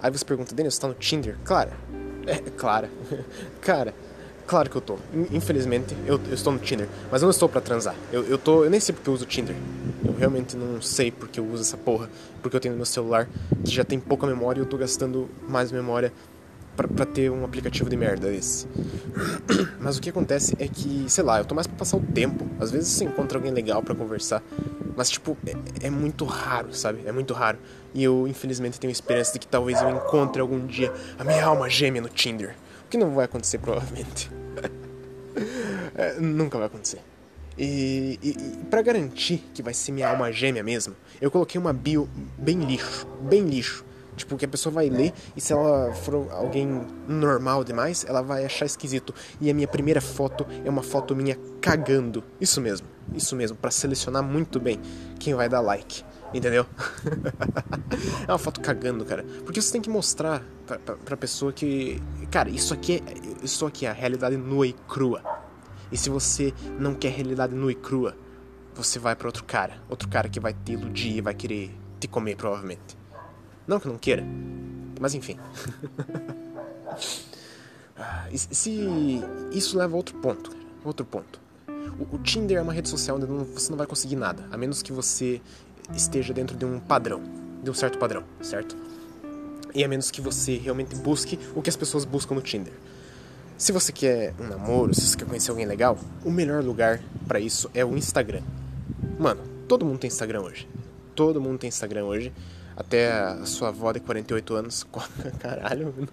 Aí 0.00 0.10
você 0.10 0.24
pergunta, 0.24 0.54
Daniel, 0.54 0.70
você 0.70 0.80
tá 0.80 0.88
no 0.88 0.94
Tinder? 0.94 1.36
Clara. 1.44 1.72
É, 2.26 2.38
Clara. 2.50 2.90
Cara, 3.60 3.94
Claro 4.46 4.70
que 4.70 4.76
eu 4.76 4.80
tô. 4.80 4.96
Infelizmente, 5.32 5.96
eu, 6.06 6.20
eu 6.28 6.34
estou 6.34 6.52
no 6.52 6.58
Tinder. 6.58 6.88
Mas 7.10 7.20
eu 7.20 7.26
não 7.26 7.30
estou 7.30 7.48
pra 7.48 7.60
transar. 7.60 7.96
Eu, 8.12 8.24
eu 8.24 8.38
tô. 8.38 8.64
Eu 8.64 8.70
nem 8.70 8.78
sei 8.78 8.94
porque 8.94 9.10
eu 9.10 9.14
uso 9.14 9.24
o 9.24 9.26
Tinder. 9.26 9.56
Eu 10.04 10.14
realmente 10.14 10.56
não 10.56 10.80
sei 10.80 11.10
porque 11.10 11.40
eu 11.40 11.44
uso 11.44 11.62
essa 11.62 11.76
porra. 11.76 12.08
Porque 12.40 12.56
eu 12.56 12.60
tenho 12.60 12.72
no 12.72 12.76
meu 12.76 12.86
celular 12.86 13.28
que 13.64 13.70
já 13.72 13.84
tem 13.84 13.98
pouca 13.98 14.26
memória 14.26 14.60
e 14.60 14.62
eu 14.62 14.66
tô 14.66 14.76
gastando 14.76 15.28
mais 15.48 15.72
memória 15.72 16.12
pra 16.76 17.06
ter 17.06 17.30
um 17.30 17.44
aplicativo 17.44 17.88
de 17.88 17.96
merda 17.96 18.30
desse. 18.30 18.68
Mas 19.80 19.96
o 19.96 20.00
que 20.00 20.10
acontece 20.10 20.54
é 20.60 20.68
que, 20.68 21.06
sei 21.08 21.24
lá, 21.24 21.38
eu 21.38 21.44
tô 21.44 21.54
mais 21.54 21.66
pra 21.66 21.76
passar 21.76 21.96
o 21.96 22.00
tempo. 22.00 22.46
Às 22.60 22.70
vezes 22.70 22.90
você 22.90 23.04
encontra 23.04 23.38
alguém 23.38 23.50
legal 23.50 23.82
para 23.82 23.94
conversar. 23.94 24.42
Mas, 24.96 25.10
tipo, 25.10 25.36
é, 25.46 25.86
é, 25.86 25.90
muito 25.90 26.24
raro, 26.24 26.72
sabe? 26.72 27.00
É 27.04 27.12
muito 27.12 27.34
raro. 27.34 27.58
E 27.94 28.04
eu, 28.04 28.28
infelizmente, 28.28 28.78
tenho 28.78 28.90
esperança 28.90 29.32
de 29.32 29.38
que 29.38 29.46
talvez 29.46 29.80
eu 29.80 29.90
encontre 29.90 30.40
algum 30.40 30.64
dia 30.66 30.92
a 31.18 31.24
minha 31.24 31.44
alma 31.44 31.68
gêmea 31.68 32.00
no 32.00 32.08
Tinder. 32.08 32.54
Que 32.90 32.96
não 32.96 33.14
vai 33.14 33.24
acontecer, 33.24 33.58
provavelmente. 33.58 34.30
é, 35.94 36.20
nunca 36.20 36.58
vai 36.58 36.66
acontecer. 36.66 37.00
E, 37.58 38.18
e, 38.22 38.30
e 38.30 38.64
para 38.66 38.82
garantir 38.82 39.42
que 39.54 39.62
vai 39.62 39.72
ser 39.72 39.92
minha 39.92 40.08
alma 40.08 40.30
gêmea 40.30 40.62
mesmo, 40.62 40.94
eu 41.20 41.30
coloquei 41.30 41.58
uma 41.58 41.72
bio 41.72 42.08
bem 42.38 42.58
lixo, 42.60 43.06
bem 43.22 43.44
lixo. 43.44 43.84
Tipo, 44.16 44.36
que 44.38 44.46
a 44.46 44.48
pessoa 44.48 44.72
vai 44.72 44.88
ler 44.88 45.12
e 45.36 45.40
se 45.42 45.52
ela 45.52 45.92
for 45.92 46.28
alguém 46.32 46.86
normal 47.06 47.62
demais, 47.62 48.02
ela 48.08 48.22
vai 48.22 48.46
achar 48.46 48.64
esquisito. 48.64 49.14
E 49.38 49.50
a 49.50 49.54
minha 49.54 49.68
primeira 49.68 50.00
foto 50.00 50.46
é 50.64 50.70
uma 50.70 50.82
foto 50.82 51.14
minha 51.14 51.38
cagando. 51.60 52.24
Isso 52.40 52.58
mesmo, 52.58 52.86
isso 53.14 53.36
mesmo, 53.36 53.58
para 53.58 53.70
selecionar 53.70 54.22
muito 54.22 54.58
bem 54.58 54.80
quem 55.18 55.34
vai 55.34 55.50
dar 55.50 55.60
like. 55.60 56.02
Entendeu? 56.34 56.66
é 58.26 58.30
uma 58.30 58.38
foto 58.38 58.60
cagando, 58.60 59.04
cara. 59.04 59.24
Porque 59.44 59.60
você 59.60 59.72
tem 59.72 59.80
que 59.80 59.88
mostrar 59.88 60.42
pra, 60.66 60.78
pra, 60.78 60.96
pra 60.96 61.16
pessoa 61.16 61.52
que. 61.52 62.02
Cara, 62.30 62.50
isso 62.50 62.74
aqui, 62.74 63.02
é, 63.06 63.44
isso 63.44 63.64
aqui 63.64 63.86
é 63.86 63.90
a 63.90 63.92
realidade 63.92 64.36
nua 64.36 64.66
e 64.66 64.72
crua. 64.72 65.22
E 65.90 65.96
se 65.96 66.10
você 66.10 66.52
não 66.78 66.94
quer 66.94 67.12
realidade 67.12 67.54
nua 67.54 67.72
e 67.72 67.74
crua, 67.74 68.16
você 68.74 68.98
vai 68.98 69.14
para 69.14 69.28
outro 69.28 69.44
cara. 69.44 69.80
Outro 69.88 70.08
cara 70.08 70.28
que 70.28 70.40
vai 70.40 70.52
te 70.52 70.72
iludir 70.72 71.16
e 71.16 71.20
vai 71.20 71.34
querer 71.34 71.70
te 71.98 72.08
comer, 72.08 72.36
provavelmente. 72.36 72.96
Não 73.66 73.80
que 73.80 73.88
não 73.88 73.98
queira, 73.98 74.24
mas 75.00 75.14
enfim. 75.14 75.38
Ah, 77.98 78.28
se 78.34 79.22
isso 79.52 79.78
leva 79.78 79.94
a 79.94 79.96
outro 79.96 80.18
ponto, 80.18 80.50
outro 80.84 81.06
ponto. 81.06 81.40
O, 81.98 82.18
Tinder 82.18 82.58
é 82.58 82.62
uma 82.62 82.72
rede 82.72 82.90
social 82.90 83.16
onde 83.16 83.24
você 83.26 83.70
não 83.70 83.78
vai 83.78 83.86
conseguir 83.86 84.16
nada, 84.16 84.46
a 84.52 84.56
menos 84.56 84.82
que 84.82 84.92
você 84.92 85.40
esteja 85.94 86.32
dentro 86.32 86.56
de 86.56 86.64
um 86.64 86.80
padrão, 86.80 87.22
de 87.62 87.70
um 87.70 87.74
certo 87.74 87.98
padrão, 87.98 88.24
certo? 88.40 88.76
E 89.74 89.84
a 89.84 89.88
menos 89.88 90.10
que 90.10 90.20
você 90.20 90.56
realmente 90.56 90.96
busque 90.96 91.38
o 91.54 91.62
que 91.62 91.68
as 91.68 91.76
pessoas 91.76 92.04
buscam 92.04 92.34
no 92.34 92.40
Tinder. 92.40 92.72
Se 93.58 93.72
você 93.72 93.92
quer 93.92 94.34
um 94.38 94.46
namoro, 94.46 94.94
se 94.94 95.02
você 95.02 95.16
quer 95.16 95.24
conhecer 95.24 95.50
alguém 95.50 95.66
legal, 95.66 95.98
o 96.24 96.30
melhor 96.30 96.62
lugar 96.62 97.00
para 97.26 97.40
isso 97.40 97.70
é 97.74 97.84
o 97.84 97.96
Instagram. 97.96 98.42
Mano, 99.18 99.40
todo 99.66 99.84
mundo 99.84 99.98
tem 99.98 100.08
Instagram 100.08 100.42
hoje. 100.42 100.68
Todo 101.14 101.40
mundo 101.40 101.58
tem 101.58 101.68
Instagram 101.68 102.04
hoje. 102.04 102.32
Até 102.76 103.10
a 103.10 103.46
sua 103.46 103.68
avó 103.68 103.92
de 103.92 104.00
48 104.00 104.54
anos. 104.54 104.86
Caralho, 105.40 105.94
mano. 105.96 106.08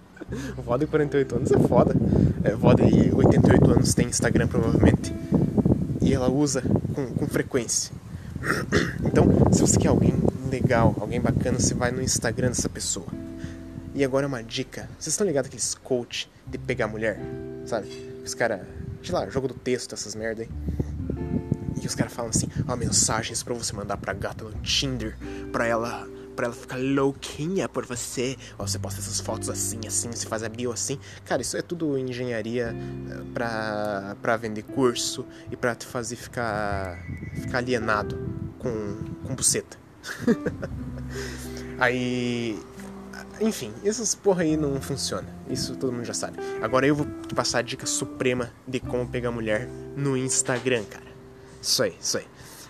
Vó 0.64 0.76
de 0.78 0.86
48 0.86 1.36
anos 1.36 1.52
é 1.52 1.58
foda. 1.58 1.94
É, 2.42 2.54
vó 2.54 2.72
de 2.72 3.14
88 3.14 3.70
anos 3.70 3.94
tem 3.94 4.06
Instagram 4.06 4.46
provavelmente. 4.46 5.14
E 6.00 6.14
ela 6.14 6.30
usa 6.30 6.62
com, 6.94 7.06
com 7.12 7.26
frequência. 7.26 7.94
Então, 9.04 9.26
se 9.52 9.60
você 9.60 9.78
quer 9.78 9.88
alguém 9.88 10.14
legal, 10.50 10.94
alguém 11.00 11.20
bacana, 11.20 11.58
você 11.58 11.74
vai 11.74 11.90
no 11.90 12.02
Instagram 12.02 12.48
dessa 12.48 12.68
pessoa. 12.68 13.06
E 13.94 14.04
agora 14.04 14.26
uma 14.26 14.42
dica. 14.42 14.88
Vocês 14.98 15.12
estão 15.14 15.26
ligados 15.26 15.46
aqueles 15.48 15.74
coach 15.74 16.28
de 16.46 16.58
pegar 16.58 16.88
mulher? 16.88 17.18
Sabe? 17.64 17.88
Os 18.24 18.34
caras, 18.34 18.60
sei 19.02 19.14
lá, 19.14 19.28
jogo 19.28 19.48
do 19.48 19.54
texto, 19.54 19.94
essas 19.94 20.14
merda 20.14 20.42
aí. 20.42 20.48
E 21.80 21.86
os 21.86 21.94
caras 21.94 22.12
falam 22.12 22.30
assim, 22.30 22.48
ó, 22.66 22.74
mensagens 22.76 23.42
para 23.42 23.54
você 23.54 23.72
mandar 23.72 23.96
pra 23.96 24.12
gata 24.12 24.44
no 24.44 24.52
Tinder, 24.62 25.16
pra 25.52 25.66
ela 25.66 26.08
para 26.34 26.46
ela 26.46 26.54
ficar 26.54 26.76
louquinha 26.76 27.68
por 27.68 27.86
você. 27.86 28.36
Ó, 28.58 28.66
você 28.66 28.78
posta 28.78 29.00
essas 29.00 29.20
fotos 29.20 29.48
assim, 29.48 29.80
assim, 29.86 30.10
você 30.10 30.26
faz 30.26 30.42
a 30.42 30.48
bio 30.48 30.72
assim. 30.72 30.98
Cara, 31.24 31.42
isso 31.42 31.56
é 31.56 31.62
tudo 31.62 31.98
engenharia 31.98 32.74
eh, 32.74 33.22
pra, 33.32 34.16
pra 34.20 34.36
vender 34.36 34.62
curso 34.62 35.26
e 35.50 35.56
pra 35.56 35.74
te 35.74 35.86
fazer 35.86 36.16
ficar, 36.16 36.98
ficar 37.34 37.58
alienado 37.58 38.18
com, 38.58 38.96
com 39.24 39.34
buceta. 39.34 39.78
aí. 41.78 42.58
Enfim, 43.40 43.72
essas 43.84 44.14
porra 44.14 44.42
aí 44.42 44.56
não 44.56 44.80
funciona. 44.80 45.26
Isso 45.48 45.74
todo 45.76 45.92
mundo 45.92 46.04
já 46.04 46.14
sabe. 46.14 46.38
Agora 46.62 46.86
eu 46.86 46.94
vou 46.94 47.06
te 47.26 47.34
passar 47.34 47.58
a 47.58 47.62
dica 47.62 47.84
suprema 47.84 48.52
de 48.66 48.78
como 48.78 49.08
pegar 49.08 49.32
mulher 49.32 49.68
no 49.96 50.16
Instagram, 50.16 50.84
cara. 50.84 51.04
Isso 51.60 51.82
aí, 51.82 51.96
isso 52.00 52.18
aí. 52.18 52.26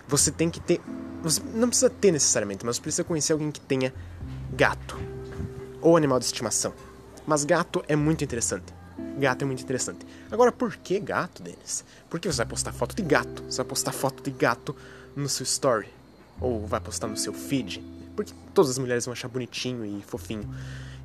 Você 0.07 0.31
tem 0.31 0.49
que 0.49 0.59
ter 0.59 0.81
você 1.25 1.41
não 1.55 1.67
precisa 1.67 1.89
ter 1.89 2.11
necessariamente, 2.11 2.63
mas 2.63 2.77
precisa 2.77 3.03
conhecer 3.03 3.33
alguém 3.33 3.51
que 3.51 3.59
tenha 3.59 3.91
gato 4.51 4.95
ou 5.81 5.97
animal 5.97 6.19
de 6.19 6.25
estimação. 6.25 6.71
Mas 7.25 7.43
gato 7.43 7.83
é 7.87 7.95
muito 7.95 8.23
interessante. 8.23 8.71
Gato 9.17 9.41
é 9.41 9.45
muito 9.45 9.63
interessante. 9.63 10.05
Agora, 10.29 10.51
por 10.51 10.75
que 10.75 10.99
gato, 10.99 11.41
Denis? 11.41 11.83
Porque 12.11 12.31
você 12.31 12.37
vai 12.37 12.45
postar 12.45 12.71
foto 12.73 12.95
de 12.95 13.01
gato. 13.01 13.43
Você 13.49 13.57
vai 13.57 13.65
postar 13.65 13.91
foto 13.91 14.21
de 14.21 14.29
gato 14.29 14.75
no 15.15 15.27
seu 15.27 15.43
story. 15.43 15.87
Ou 16.39 16.67
vai 16.67 16.79
postar 16.79 17.07
no 17.07 17.17
seu 17.17 17.33
feed. 17.33 17.83
Porque 18.15 18.33
todas 18.53 18.71
as 18.71 18.77
mulheres 18.77 19.05
vão 19.05 19.13
achar 19.13 19.27
bonitinho 19.27 19.85
e 19.85 20.01
fofinho. 20.01 20.49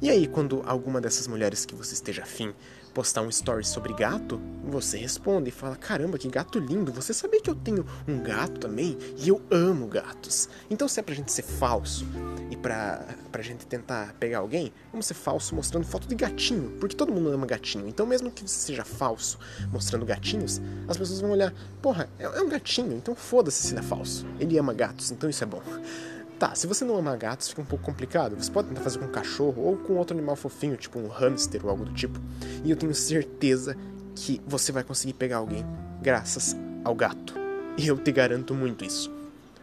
E 0.02 0.09
aí, 0.09 0.26
quando 0.26 0.62
alguma 0.64 0.99
dessas 0.99 1.26
mulheres 1.26 1.67
que 1.67 1.75
você 1.75 1.93
esteja 1.93 2.23
afim 2.23 2.55
postar 2.95 3.23
um 3.23 3.29
story 3.29 3.64
sobre 3.64 3.93
gato, 3.93 4.40
você 4.64 4.97
responde 4.97 5.50
e 5.50 5.52
fala: 5.52 5.76
Caramba, 5.76 6.17
que 6.17 6.26
gato 6.26 6.59
lindo! 6.59 6.90
Você 6.93 7.12
sabia 7.12 7.38
que 7.40 7.50
eu 7.50 7.55
tenho 7.55 7.85
um 8.09 8.23
gato 8.23 8.59
também? 8.61 8.97
E 9.19 9.29
eu 9.29 9.43
amo 9.50 9.87
gatos. 9.87 10.49
Então, 10.71 10.88
se 10.88 10.99
é 11.00 11.02
pra 11.02 11.14
gente 11.14 11.31
ser 11.31 11.43
falso 11.43 12.07
e 12.50 12.57
pra, 12.57 13.05
pra 13.31 13.43
gente 13.43 13.67
tentar 13.67 14.14
pegar 14.19 14.38
alguém, 14.38 14.73
vamos 14.90 15.05
ser 15.05 15.12
falso 15.12 15.55
mostrando 15.55 15.85
foto 15.85 16.09
de 16.09 16.14
gatinho, 16.14 16.79
porque 16.81 16.97
todo 16.97 17.12
mundo 17.12 17.29
ama 17.31 17.47
gatinho. 17.47 17.87
Então, 17.87 18.07
mesmo 18.07 18.31
que 18.31 18.43
você 18.43 18.59
seja 18.59 18.85
falso 18.85 19.38
mostrando 19.71 20.07
gatinhos, 20.07 20.62
as 20.88 20.97
pessoas 20.97 21.21
vão 21.21 21.33
olhar: 21.33 21.52
Porra, 21.83 22.09
é, 22.19 22.25
é 22.25 22.40
um 22.40 22.49
gatinho, 22.49 22.97
então 22.97 23.14
foda-se 23.14 23.69
se 23.69 23.76
é 23.76 23.83
falso. 23.83 24.26
Ele 24.38 24.57
ama 24.59 24.73
gatos, 24.73 25.11
então 25.11 25.29
isso 25.29 25.45
é 25.45 25.47
bom. 25.47 25.62
Tá, 26.40 26.54
se 26.54 26.66
você 26.66 26.87
não 26.87 26.97
ama 26.97 27.14
gatos, 27.16 27.50
fica 27.50 27.61
um 27.61 27.66
pouco 27.66 27.85
complicado. 27.85 28.35
Você 28.35 28.50
pode 28.50 28.68
tentar 28.68 28.80
fazer 28.80 28.99
com 28.99 29.04
um 29.04 29.11
cachorro 29.11 29.62
ou 29.62 29.76
com 29.76 29.92
outro 29.97 30.16
animal 30.16 30.35
fofinho, 30.35 30.75
tipo 30.75 30.99
um 30.99 31.06
hamster 31.06 31.62
ou 31.62 31.70
algo 31.70 31.85
do 31.85 31.92
tipo. 31.92 32.18
E 32.64 32.70
eu 32.70 32.76
tenho 32.78 32.94
certeza 32.94 33.76
que 34.14 34.40
você 34.47 34.73
vai 34.73 34.82
conseguir 34.82 35.12
pegar 35.12 35.37
alguém 35.37 35.66
graças 36.00 36.56
ao 36.82 36.94
gato. 36.94 37.35
E 37.76 37.87
eu 37.87 37.99
te 37.99 38.11
garanto 38.11 38.54
muito 38.54 38.87
isso. 38.87 39.12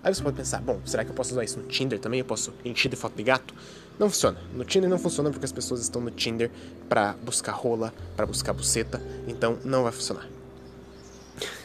Aí 0.04 0.14
você 0.14 0.22
pode 0.22 0.38
pensar, 0.38 0.62
bom, 0.62 0.80
será 0.86 1.04
que 1.04 1.10
eu 1.10 1.16
posso 1.16 1.32
usar 1.32 1.44
isso 1.44 1.60
no 1.60 1.66
Tinder 1.66 1.98
também? 1.98 2.20
Eu 2.20 2.26
posso 2.26 2.54
encher 2.64 2.90
de 2.90 2.96
foto 2.96 3.16
de 3.16 3.24
gato? 3.24 3.56
Não 3.98 4.08
funciona. 4.08 4.38
No 4.54 4.64
Tinder 4.64 4.88
não 4.88 5.00
funciona 5.00 5.32
porque 5.32 5.46
as 5.46 5.52
pessoas 5.52 5.82
estão 5.82 6.00
no 6.00 6.12
Tinder 6.12 6.52
para 6.88 7.14
buscar 7.24 7.54
rola, 7.54 7.92
para 8.16 8.28
buscar 8.28 8.54
buceta, 8.54 9.02
então 9.28 9.58
não 9.66 9.82
vai 9.82 9.92
funcionar. 9.92 10.28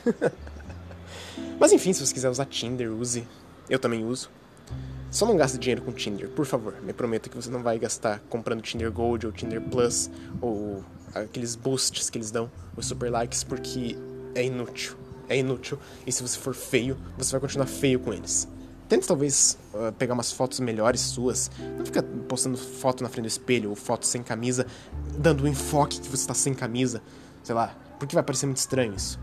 Mas 1.61 1.71
enfim, 1.71 1.93
se 1.93 2.01
você 2.01 2.15
quiser 2.15 2.31
usar 2.31 2.47
Tinder, 2.47 2.91
use. 2.91 3.29
Eu 3.69 3.79
também 3.79 4.07
uso. 4.07 4.31
Só 5.13 5.27
não 5.27 5.37
gaste 5.37 5.59
dinheiro 5.59 5.83
com 5.83 5.93
Tinder, 5.93 6.31
por 6.31 6.47
favor. 6.47 6.75
Me 6.83 6.95
prometa 6.95 7.29
que 7.29 7.37
você 7.37 7.51
não 7.51 7.63
vai 7.63 7.79
gastar 7.79 8.19
comprando 8.31 8.63
Tinder 8.63 8.91
Gold 8.91 9.27
ou 9.27 9.33
Tinder 9.33 9.61
Plus 9.61 10.11
ou 10.41 10.83
aqueles 11.15 11.55
boosts 11.55 12.09
que 12.09 12.17
eles 12.17 12.31
dão, 12.31 12.51
os 12.75 12.87
super 12.87 13.11
likes, 13.11 13.45
porque 13.45 13.95
é 14.35 14.43
inútil. 14.43 14.97
É 15.29 15.37
inútil. 15.37 15.79
E 16.07 16.11
se 16.11 16.23
você 16.23 16.39
for 16.39 16.55
feio, 16.55 16.97
você 17.19 17.31
vai 17.31 17.43
continuar 17.43 17.67
feio 17.67 18.01
com 18.01 18.11
eles. 18.11 18.49
Tente 18.89 19.07
talvez 19.07 19.59
uh, 19.75 19.93
pegar 19.93 20.15
umas 20.15 20.33
fotos 20.33 20.61
melhores 20.61 21.03
suas. 21.03 21.51
Não 21.77 21.85
fica 21.85 22.03
postando 22.03 22.57
foto 22.57 23.03
na 23.03 23.11
frente 23.11 23.25
do 23.25 23.29
espelho 23.29 23.69
ou 23.69 23.77
foto 23.77 24.07
sem 24.07 24.23
camisa, 24.23 24.67
dando 25.19 25.45
o 25.45 25.49
enfoque 25.49 26.01
que 26.01 26.09
você 26.09 26.23
está 26.23 26.33
sem 26.33 26.55
camisa. 26.55 27.03
Sei 27.43 27.55
lá, 27.55 27.77
porque 27.99 28.15
vai 28.15 28.25
parecer 28.25 28.47
muito 28.47 28.59
estranho 28.59 28.95
isso. 28.95 29.21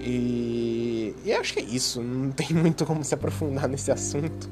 E, 0.00 1.14
e 1.24 1.32
acho 1.32 1.52
que 1.52 1.60
é 1.60 1.62
isso. 1.62 2.02
Não 2.02 2.32
tem 2.32 2.48
muito 2.54 2.84
como 2.84 3.04
se 3.04 3.14
aprofundar 3.14 3.68
nesse 3.68 3.92
assunto. 3.92 4.50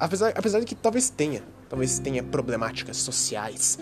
Apesar, 0.00 0.32
apesar 0.34 0.60
de 0.60 0.66
que 0.66 0.74
talvez 0.74 1.10
tenha. 1.10 1.42
Talvez 1.68 1.98
tenha 1.98 2.22
problemáticas 2.22 2.96
sociais 2.96 3.78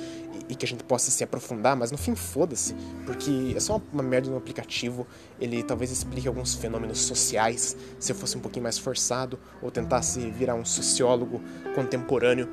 e, 0.48 0.52
e 0.52 0.54
que 0.56 0.66
a 0.66 0.68
gente 0.68 0.82
possa 0.82 1.10
se 1.10 1.22
aprofundar, 1.22 1.76
mas 1.76 1.92
no 1.92 1.96
fim 1.96 2.16
foda-se. 2.16 2.74
Porque 3.06 3.54
é 3.56 3.60
só 3.60 3.76
uma, 3.76 3.82
uma 3.92 4.02
merda 4.02 4.28
no 4.28 4.36
aplicativo. 4.36 5.06
Ele 5.40 5.62
talvez 5.62 5.92
explique 5.92 6.26
alguns 6.26 6.56
fenômenos 6.56 6.98
sociais. 6.98 7.76
Se 8.00 8.10
eu 8.10 8.16
fosse 8.16 8.36
um 8.36 8.40
pouquinho 8.40 8.64
mais 8.64 8.76
forçado, 8.76 9.38
ou 9.62 9.70
tentasse 9.70 10.18
virar 10.30 10.56
um 10.56 10.64
sociólogo 10.64 11.40
contemporâneo. 11.74 12.48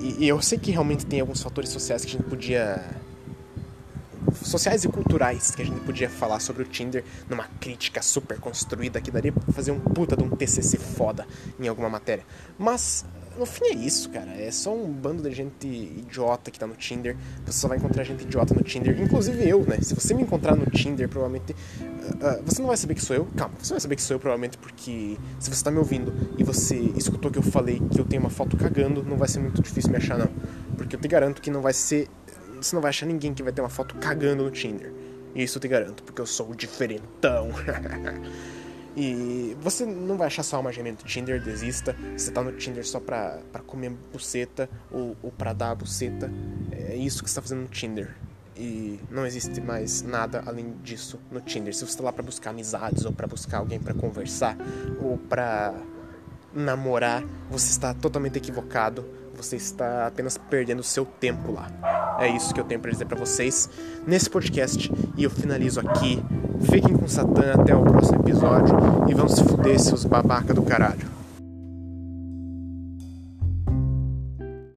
E, 0.00 0.24
e 0.24 0.28
eu 0.28 0.40
sei 0.40 0.58
que 0.58 0.70
realmente 0.70 1.04
tem 1.04 1.20
alguns 1.20 1.42
fatores 1.42 1.68
sociais 1.70 2.02
que 2.02 2.08
a 2.08 2.12
gente 2.18 2.24
podia 2.24 2.82
sociais 4.34 4.84
e 4.84 4.88
culturais 4.88 5.54
que 5.54 5.62
a 5.62 5.64
gente 5.64 5.80
podia 5.80 6.08
falar 6.08 6.40
sobre 6.40 6.62
o 6.62 6.66
Tinder 6.66 7.04
numa 7.28 7.44
crítica 7.60 8.02
super 8.02 8.38
construída 8.38 9.00
que 9.00 9.10
daria 9.10 9.32
pra 9.32 9.52
fazer 9.52 9.70
um 9.70 9.80
puta 9.80 10.16
de 10.16 10.22
um 10.22 10.30
TCC 10.30 10.78
foda 10.78 11.26
em 11.58 11.68
alguma 11.68 11.88
matéria. 11.88 12.24
Mas 12.58 13.04
no 13.38 13.44
fim 13.44 13.66
é 13.66 13.74
isso, 13.74 14.08
cara. 14.10 14.30
É 14.30 14.50
só 14.50 14.74
um 14.74 14.90
bando 14.90 15.22
de 15.22 15.34
gente 15.34 15.66
idiota 15.66 16.50
que 16.50 16.58
tá 16.58 16.66
no 16.66 16.74
Tinder. 16.74 17.16
Você 17.44 17.58
só 17.58 17.68
vai 17.68 17.76
encontrar 17.76 18.02
gente 18.02 18.22
idiota 18.22 18.54
no 18.54 18.62
Tinder, 18.62 18.98
inclusive 19.00 19.46
eu, 19.46 19.64
né? 19.64 19.78
Se 19.82 19.94
você 19.94 20.14
me 20.14 20.22
encontrar 20.22 20.56
no 20.56 20.66
Tinder, 20.66 21.08
provavelmente. 21.08 21.52
Uh, 21.52 22.40
uh, 22.40 22.42
você 22.44 22.60
não 22.60 22.68
vai 22.68 22.76
saber 22.76 22.94
que 22.94 23.02
sou 23.02 23.14
eu. 23.14 23.26
Calma, 23.36 23.54
você 23.60 23.74
vai 23.74 23.80
saber 23.80 23.96
que 23.96 24.02
sou 24.02 24.14
eu, 24.14 24.20
provavelmente, 24.20 24.56
porque 24.56 25.18
se 25.38 25.50
você 25.50 25.62
tá 25.62 25.70
me 25.70 25.78
ouvindo 25.78 26.12
e 26.38 26.44
você 26.44 26.76
escutou 26.96 27.30
que 27.30 27.38
eu 27.38 27.42
falei 27.42 27.80
que 27.90 28.00
eu 28.00 28.04
tenho 28.04 28.22
uma 28.22 28.30
foto 28.30 28.56
cagando, 28.56 29.02
não 29.02 29.16
vai 29.16 29.28
ser 29.28 29.40
muito 29.40 29.60
difícil 29.60 29.90
me 29.90 29.96
achar, 29.96 30.18
não. 30.18 30.30
Porque 30.76 30.96
eu 30.96 31.00
te 31.00 31.08
garanto 31.08 31.42
que 31.42 31.50
não 31.50 31.60
vai 31.60 31.72
ser 31.72 32.08
você 32.66 32.74
não 32.74 32.82
vai 32.82 32.90
achar 32.90 33.06
ninguém 33.06 33.32
que 33.32 33.42
vai 33.42 33.52
ter 33.52 33.60
uma 33.62 33.68
foto 33.68 33.94
cagando 33.96 34.42
no 34.42 34.50
Tinder. 34.50 34.92
Isso 35.34 35.58
eu 35.58 35.62
te 35.62 35.68
garanto, 35.68 36.02
porque 36.02 36.20
eu 36.20 36.26
sou 36.26 36.50
o 36.50 36.56
diferentão. 36.56 37.50
e 38.96 39.56
você 39.60 39.84
não 39.84 40.16
vai 40.16 40.26
achar 40.26 40.42
só 40.42 40.58
uma 40.58 40.70
no 40.70 40.94
Tinder, 41.04 41.40
desista. 41.40 41.94
Você 42.16 42.30
tá 42.30 42.42
no 42.42 42.52
Tinder 42.52 42.86
só 42.86 42.98
pra, 42.98 43.38
pra 43.52 43.62
comer 43.62 43.90
buceta 44.12 44.68
ou, 44.90 45.16
ou 45.22 45.30
pra 45.30 45.52
dar 45.52 45.74
buceta. 45.74 46.30
É 46.72 46.96
isso 46.96 47.22
que 47.22 47.30
você 47.30 47.36
tá 47.36 47.42
fazendo 47.42 47.60
no 47.60 47.68
Tinder. 47.68 48.16
E 48.56 48.98
não 49.10 49.26
existe 49.26 49.60
mais 49.60 50.00
nada 50.00 50.42
além 50.46 50.74
disso 50.82 51.20
no 51.30 51.40
Tinder. 51.42 51.74
Se 51.74 51.80
você 51.80 51.92
está 51.92 52.04
lá 52.04 52.12
para 52.12 52.22
buscar 52.22 52.50
amizades 52.50 53.04
ou 53.04 53.12
para 53.12 53.26
buscar 53.26 53.58
alguém 53.58 53.78
para 53.78 53.92
conversar 53.92 54.56
ou 54.98 55.18
para 55.18 55.74
namorar, 56.54 57.22
você 57.50 57.70
está 57.70 57.92
totalmente 57.92 58.38
equivocado. 58.38 59.06
Você 59.34 59.56
está 59.56 60.06
apenas 60.06 60.38
perdendo 60.38 60.82
seu 60.82 61.04
tempo 61.04 61.52
lá. 61.52 62.05
É 62.18 62.28
isso 62.28 62.54
que 62.54 62.60
eu 62.60 62.64
tenho 62.64 62.80
para 62.80 62.90
dizer 62.90 63.04
para 63.04 63.18
vocês 63.18 63.68
nesse 64.06 64.28
podcast 64.30 64.92
e 65.16 65.24
eu 65.24 65.30
finalizo 65.30 65.80
aqui. 65.80 66.22
Fiquem 66.62 66.96
com 66.96 67.06
Satã 67.06 67.52
até 67.52 67.74
o 67.74 67.82
próximo 67.82 68.20
episódio 68.20 68.74
e 69.08 69.14
vamos 69.14 69.34
se 69.34 69.44
fuder 69.44 69.78
seus 69.78 70.04
babaca 70.04 70.54
do 70.54 70.62
caralho. 70.62 71.15